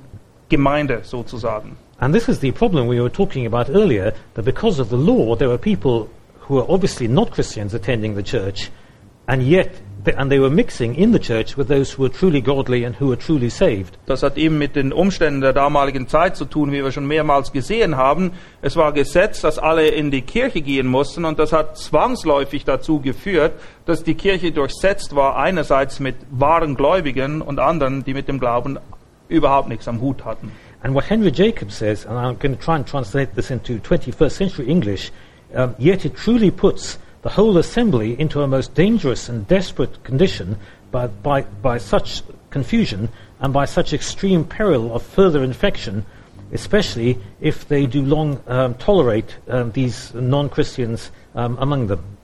[0.49, 1.77] Gemeinde sozusagen.
[1.99, 5.35] And this is the problem we were talking about earlier, that because of the law,
[5.35, 8.71] there were people who are obviously not Christians attending the church,
[9.27, 12.85] and yet, and they were mixing in the church with those who were truly godly
[12.85, 13.97] and who were truly saved.
[14.07, 17.51] Das hat eben mit den Umständen der damaligen Zeit zu tun, wie wir schon mehrmals
[17.51, 18.33] gesehen haben.
[18.61, 23.01] Es war Gesetz, dass alle in die Kirche gehen mussten und das hat zwangsläufig dazu
[23.01, 23.55] geführt,
[23.87, 28.79] dass die Kirche durchsetzt war, einerseits mit wahren Gläubigen und anderen, die mit dem Glauben
[29.29, 30.53] überhaupt nichts am Hut hatten.
[30.87, 34.30] And what Henry Jacobs says, and I'm going to try and translate this into 21st
[34.30, 35.11] century English,
[35.53, 40.57] um, yet it truly puts the whole assembly into a most dangerous and desperate condition
[40.93, 43.09] by, by, by such confusion
[43.41, 46.07] and by such extreme peril of further infection,
[46.53, 52.16] especially if they do long um, tolerate um, these non Christians um, among them.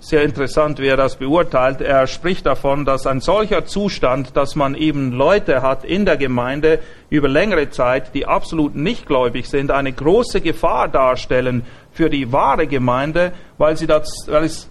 [0.00, 1.80] Sehr interessant, wie er das beurteilt.
[1.80, 6.78] Er spricht davon, dass ein solcher Zustand, dass man eben Leute hat in der Gemeinde
[7.10, 12.68] über längere Zeit, die absolut nicht gläubig sind, eine große Gefahr darstellen für die wahre
[12.68, 14.70] Gemeinde, weil, sie das, weil es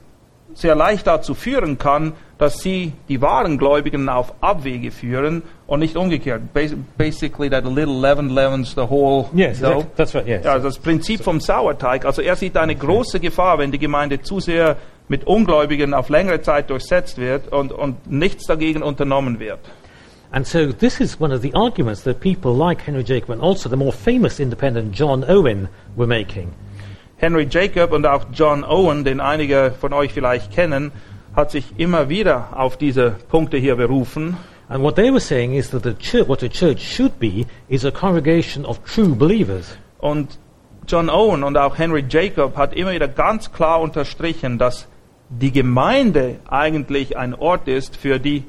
[0.54, 5.98] sehr leicht dazu führen kann, dass sie die wahren Gläubigen auf Abwege führen und nicht
[5.98, 6.42] umgekehrt.
[6.98, 9.80] Basically, that a little leaven leavens the whole Yes, dough.
[9.80, 9.92] exactly.
[9.98, 10.46] that's right, yes.
[10.46, 12.06] Ja, das Prinzip vom Sauerteig.
[12.06, 16.42] Also er sieht eine große Gefahr, wenn die Gemeinde zu sehr mit Ungläubigen auf längere
[16.42, 19.60] Zeit durchsetzt wird und, und nichts dagegen unternommen wird.
[20.30, 23.70] And so this is one of the arguments that people like Henry Jacob and also
[23.70, 26.52] the more famous independent John Owen were making.
[27.16, 30.92] Henry Jacob und auch John Owen, den einige von euch vielleicht kennen,
[31.36, 34.36] hat sich immer wieder auf diese Punkte hier berufen.
[34.70, 37.86] And what they were saying is that the church, what a church should be is
[37.86, 39.78] a congregation of true believers.
[40.00, 40.38] Und
[40.88, 44.88] John Owen und auch Henry Jacob hat immer wieder ganz klar unterstrichen, dass
[45.30, 48.44] die Gemeinde eigentlich ein Ort ist für die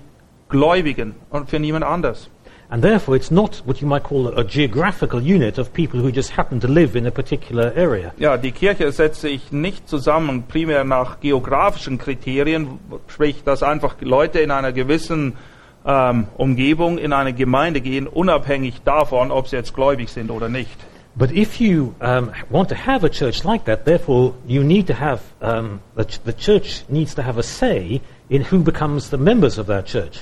[0.49, 2.31] Gläubigen und für niemand anders.
[2.71, 6.37] And therefore, it's not what you might call a, geographical unit of people who just
[6.37, 8.13] happen to live in a particular area.
[8.19, 14.41] Ja, die Kirche setzt sich nicht zusammen primär nach geografischen Kriterien, sprich, dass einfach Leute
[14.41, 15.39] in einer gewissen
[15.87, 20.77] ähm, Umgebung in eine Gemeinde gehen, unabhängig davon, ob sie jetzt gläubig sind oder nicht.
[21.19, 24.95] But if you um, want to have a church like that, therefore you need to
[24.95, 28.01] have um, the, ch- the church needs to have a say
[28.31, 30.21] in who becomes the members of that church.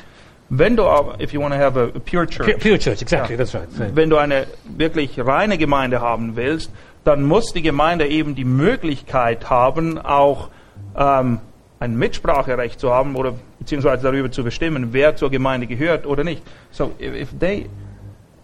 [0.49, 0.85] Wenn du
[1.19, 3.35] if you want to have a, a pure church, Pure, pure church, exactly.
[3.35, 3.39] Ja.
[3.45, 3.71] That's right.
[3.73, 6.71] So- wenn du eine wirklich reine Gemeinde haben willst,
[7.05, 10.49] dann muss die Gemeinde eben die Möglichkeit haben, auch
[10.97, 11.41] ähm,
[11.79, 16.43] ein Mitspracherecht zu haben oder beziehungsweise darüber zu bestimmen, wer zur Gemeinde gehört oder nicht.
[16.71, 17.67] So if they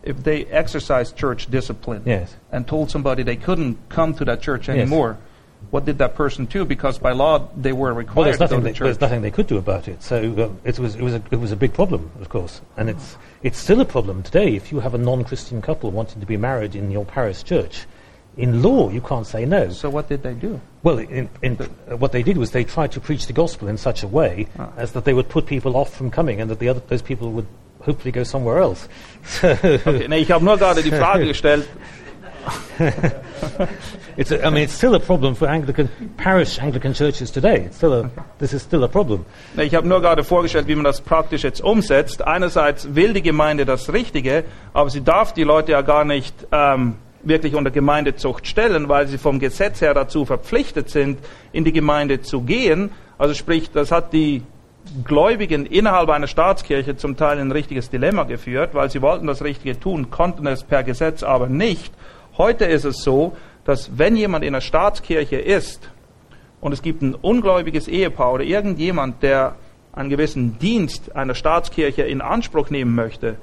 [0.03, 2.35] if they exercised church discipline Yes.
[2.51, 4.77] and told somebody they couldn't come to that church Yes.
[4.77, 5.19] anymore,
[5.71, 6.65] what did that person do?
[6.65, 8.85] Because by law they were Well, required there's to go nothing, to they, church.
[8.87, 10.03] there's nothing they could do about it.
[10.03, 12.91] So um, it was, it was, a, it was a big problem, of course, and
[12.91, 14.55] it's, it's still a problem today.
[14.57, 17.87] If you have a non-Christian couple wanting to be married in your parish church,
[18.37, 19.69] in law you can't say no.
[19.71, 20.61] So what did they do?
[20.83, 23.77] Well, in, in, uh, what they did was they tried to preach the gospel in
[23.77, 24.71] such a way Ah.
[24.77, 27.31] as that they would put people off from coming, and that the other, those people
[27.33, 27.47] would
[27.87, 28.89] hopefully go somewhere else.
[29.43, 31.67] Okay, nee, ich habe nur gerade die Frage gestellt,
[34.17, 37.65] it's a, I mean, it's still a problem for Anglican parish Anglican churches today.
[37.67, 39.25] It's still a, this is still a problem.
[39.57, 42.27] Nee, Ich habe nur gerade vorgestellt, wie man das praktisch jetzt umsetzt.
[42.27, 46.97] Einerseits will die Gemeinde das Richtige, aber sie darf die Leute ja gar nicht ähm,
[47.23, 51.19] wirklich unter Gemeindezucht stellen, weil sie vom Gesetz her dazu verpflichtet sind,
[51.53, 52.91] in die Gemeinde zu gehen.
[53.19, 54.43] Also sprich, das hat die
[55.05, 59.43] Gläubigen innerhalb einer Staatskirche zum Teil in ein richtiges Dilemma geführt, weil sie wollten das
[59.43, 61.95] Richtige tun, konnten es per Gesetz aber nicht.
[62.37, 65.91] Heute ist es so, dass wenn jemand in der Staatskirche ist,
[66.61, 69.57] und es gibt ein ungläubiges Ehepaar oder irgendjemand, der
[69.93, 73.37] einen gewissen Dienst einer Staatskirche in Anspruch nehmen möchte,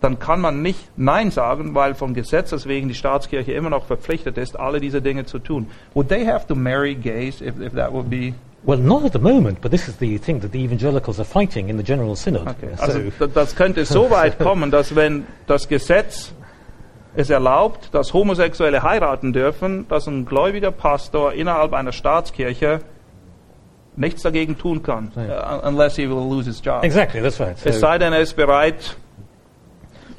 [0.00, 4.38] dann kann man nicht Nein sagen, weil vom Gesetzes wegen die Staatskirche immer noch verpflichtet
[4.38, 5.66] ist, alle diese Dinge zu tun.
[5.94, 8.32] Would they have to marry gays if, if that would be...
[8.62, 11.68] Well, not at the moment, but this is the thing that the evangelicals are fighting
[11.68, 12.46] in the General Synod.
[12.46, 12.74] Okay.
[12.76, 13.00] So- Also
[13.34, 16.32] das könnte so weit kommen, dass wenn das Gesetz
[17.14, 22.80] es erlaubt, dass Homosexuelle heiraten dürfen, dass ein gläubiger Pastor innerhalb einer Staatskirche
[23.96, 26.84] nichts dagegen tun kann, uh, unless he will lose his job.
[26.84, 27.56] exactly, that's right.
[27.64, 28.96] Es So, sei denn, er ist bereit,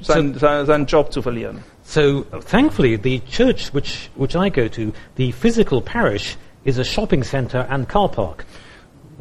[0.02, 1.60] sein, sein, seinen Job zu verlieren.
[1.84, 7.24] so thankfully, the church which, which I go to, the physical parish, is a shopping
[7.24, 8.46] centre and car park.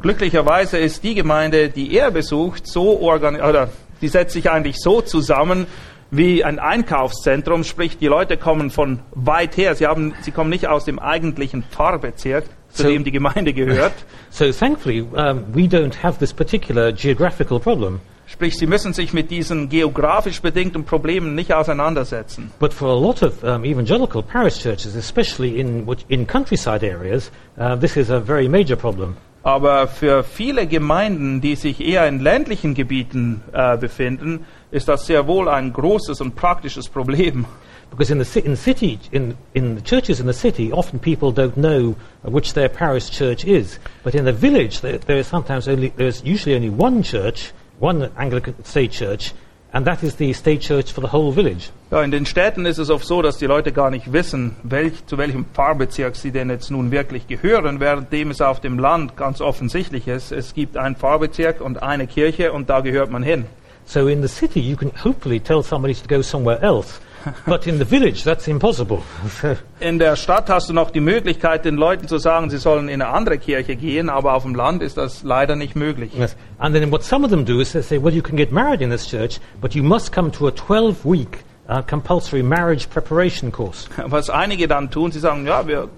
[0.01, 3.69] Glücklicherweise ist die Gemeinde, die er besucht, so organisiert, oder
[4.01, 5.67] die setzt sich eigentlich so zusammen
[6.09, 10.67] wie ein Einkaufszentrum, sprich die Leute kommen von weit her, sie, haben, sie kommen nicht
[10.67, 13.93] aus dem eigentlichen Pfarrbezirk, zu So- dem die Gemeinde gehört.
[14.33, 17.99] So thankfully, um, we don't have this particular geographical problem.
[18.31, 22.49] Sprich, sie müssen sich mit diesen geografisch bedingten Problemen nicht auseinandersetzen.
[22.59, 27.29] But for a lot of um, evangelical parish churches, especially in, in countryside areas,
[27.59, 29.17] uh, this is a very major problem.
[29.43, 35.27] Aber für viele Gemeinden, die sich eher in ländlichen Gebieten äh, befinden, ist das sehr
[35.27, 37.45] wohl ein großes und praktisches Problem.
[37.89, 41.55] Because in the, in, city, in, in the churches in the city, often people don't
[41.55, 43.77] know uh, which their parish church is.
[44.05, 47.51] But in the village, there, there is sometimes only, there's usually only one church,
[47.81, 49.33] one Anglican state church,
[49.73, 51.71] and that is the state church for the whole village.
[51.89, 55.05] Ja, in den Städten ist es oft so, dass die Leute gar nicht wissen, welch,
[55.07, 59.41] zu welchem Pfarrbezirk sie denn jetzt nun wirklich gehören, währenddem es auf dem Land ganz
[59.41, 60.31] offensichtlich ist.
[60.31, 63.45] Es gibt einen Pfarrbezirk und eine Kirche und da gehört man hin.
[63.85, 67.01] So in the city, you can hopefully tell somebody to go somewhere else.
[67.45, 69.03] but in the village, that's impossible.
[69.79, 73.01] In der Stadt hast du noch die Möglichkeit, den Leuten zu sagen, sie sollen in
[73.01, 76.11] eine andere Kirche gehen, aber auf dem Land ist das leider nicht möglich.
[76.17, 76.35] yes.
[76.59, 78.81] And then what some of them do is they say, well, you can get married
[78.81, 83.51] in this church, but you must come to a 12 week uh, compulsory marriage preparation
[83.51, 83.87] course.
[84.05, 85.89] Was einige dann tun, sie sagen, ja, wir,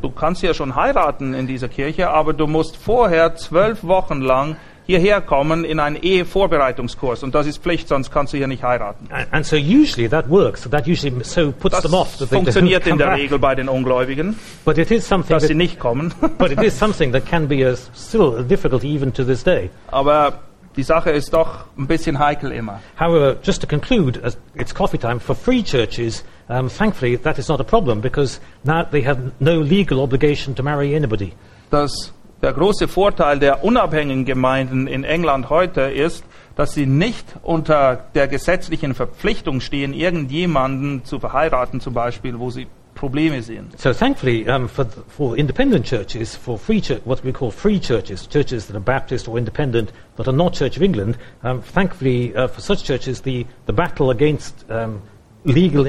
[0.00, 4.56] du kannst ja schon heiraten in dieser Kirche, aber du musst vorher zwölf Wochen lang
[4.90, 9.08] hierher kommen in einen Ehevorbereitungskurs und das ist Pflicht, sonst kannst du hier nicht heiraten.
[9.10, 10.62] And, and so usually that works.
[10.62, 12.16] So that usually so puts Das them off.
[12.18, 13.18] That they don't funktioniert in der back.
[13.18, 16.12] Regel bei den Ungläubigen, But it is something dass sie that, nicht kommen.
[16.38, 19.70] but it is something that can be a, still a difficulty even to this day.
[19.92, 20.40] Aber
[20.76, 22.80] die Sache ist doch ein bisschen heikel immer.
[22.98, 24.20] However, just to conclude,
[24.54, 28.84] it's coffee time, for free churches, um, thankfully that is not a problem because now
[28.84, 31.32] they have no legal obligation to marry anybody.
[31.70, 32.12] dass
[32.42, 36.24] der große Vorteil der unabhängigen Gemeinden in England heute ist,
[36.56, 42.66] dass sie nicht unter der gesetzlichen Verpflichtung stehen, irgendjemanden zu verheiraten, zum Beispiel, wo sie
[42.94, 43.68] Probleme sehen.
[43.76, 47.80] So thankfully, um, for, th- for independent churches, for free church, what we call free
[47.80, 52.34] churches, churches that are Baptist or independent that are not Church of England, um, thankfully
[52.36, 55.00] uh, for such churches, the, the battle against um,
[55.44, 55.86] legal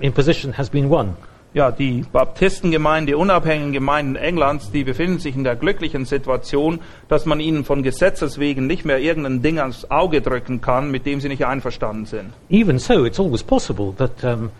[0.00, 1.16] imposition has been won.
[1.56, 7.24] Ja, die Baptistengemeinden, die unabhängigen Gemeinden Englands, die befinden sich in der glücklichen Situation, dass
[7.24, 11.22] man ihnen von Gesetzes wegen nicht mehr irgendein Ding ans Auge drücken kann, mit dem
[11.22, 12.34] sie nicht einverstanden sind.
[12.50, 14.50] Even so, it's always possible that um,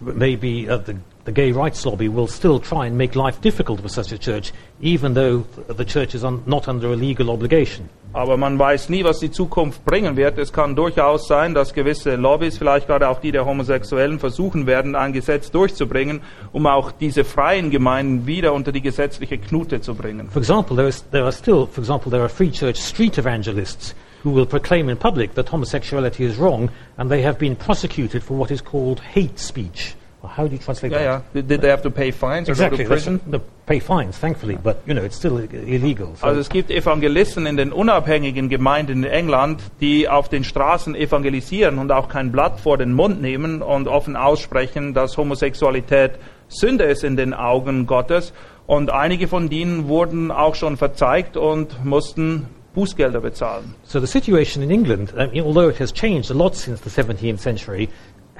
[0.00, 0.96] maybe uh, the,
[1.30, 4.52] the gay rights lobby will still try and make life difficult for such a church,
[4.80, 7.88] even though the church is un- not under a legal obligation.
[8.12, 10.36] Aber man weiß nie, was die Zukunft bringen wird.
[10.38, 14.96] Es kann durchaus sein, dass gewisse Lobbys, vielleicht gerade auch die der Homosexuellen, versuchen werden,
[14.96, 16.20] ein Gesetz durchzubringen,
[16.52, 20.28] um auch diese freien Gemeinden wieder unter die gesetzliche Knute zu bringen.
[20.28, 23.94] For example, there, is, there are still, for example, there are free church street evangelists
[24.24, 26.68] who will proclaim in public that homosexuality is wrong,
[26.98, 29.94] and they have been prosecuted for what is called hate speech.
[30.22, 31.24] Well, how do you translate Ja, that?
[31.34, 31.42] ja.
[31.42, 32.78] Did they have to pay fines or Exactly.
[32.78, 33.20] go to prison?
[33.30, 36.08] They pay fines, thankfully, but you know it's still illegal.
[36.14, 40.94] So Also es gibt Evangelisten in den unabhängigen Gemeinden in England, die auf den Straßen
[40.94, 46.12] evangelisieren und auch kein Blatt vor den Mund nehmen und offen aussprechen, dass Homosexualität
[46.48, 48.32] Sünde ist in den Augen Gottes.
[48.66, 53.74] Und einige von denen wurden auch schon verzeigt und mussten Bußgelder bezahlen.
[53.82, 57.88] So the situation in England, although it has changed a lot since the 17th century,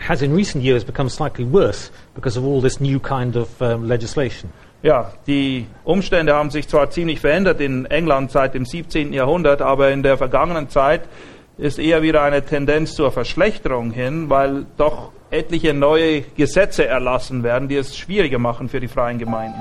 [0.08, 3.86] has in recent years become slightly worse because of all this new kind of um,
[3.86, 4.50] legislation.
[4.82, 9.12] Ja, die Umstände haben sich zwar ziemlich verändert in England seit dem 17.
[9.12, 11.02] Jahrhundert, aber in der vergangenen Zeit
[11.58, 17.68] ist eher wieder eine Tendenz zur Verschlechterung hin, weil doch etliche neue Gesetze erlassen werden,
[17.68, 19.60] die es schwieriger machen für die freien Gemeinden.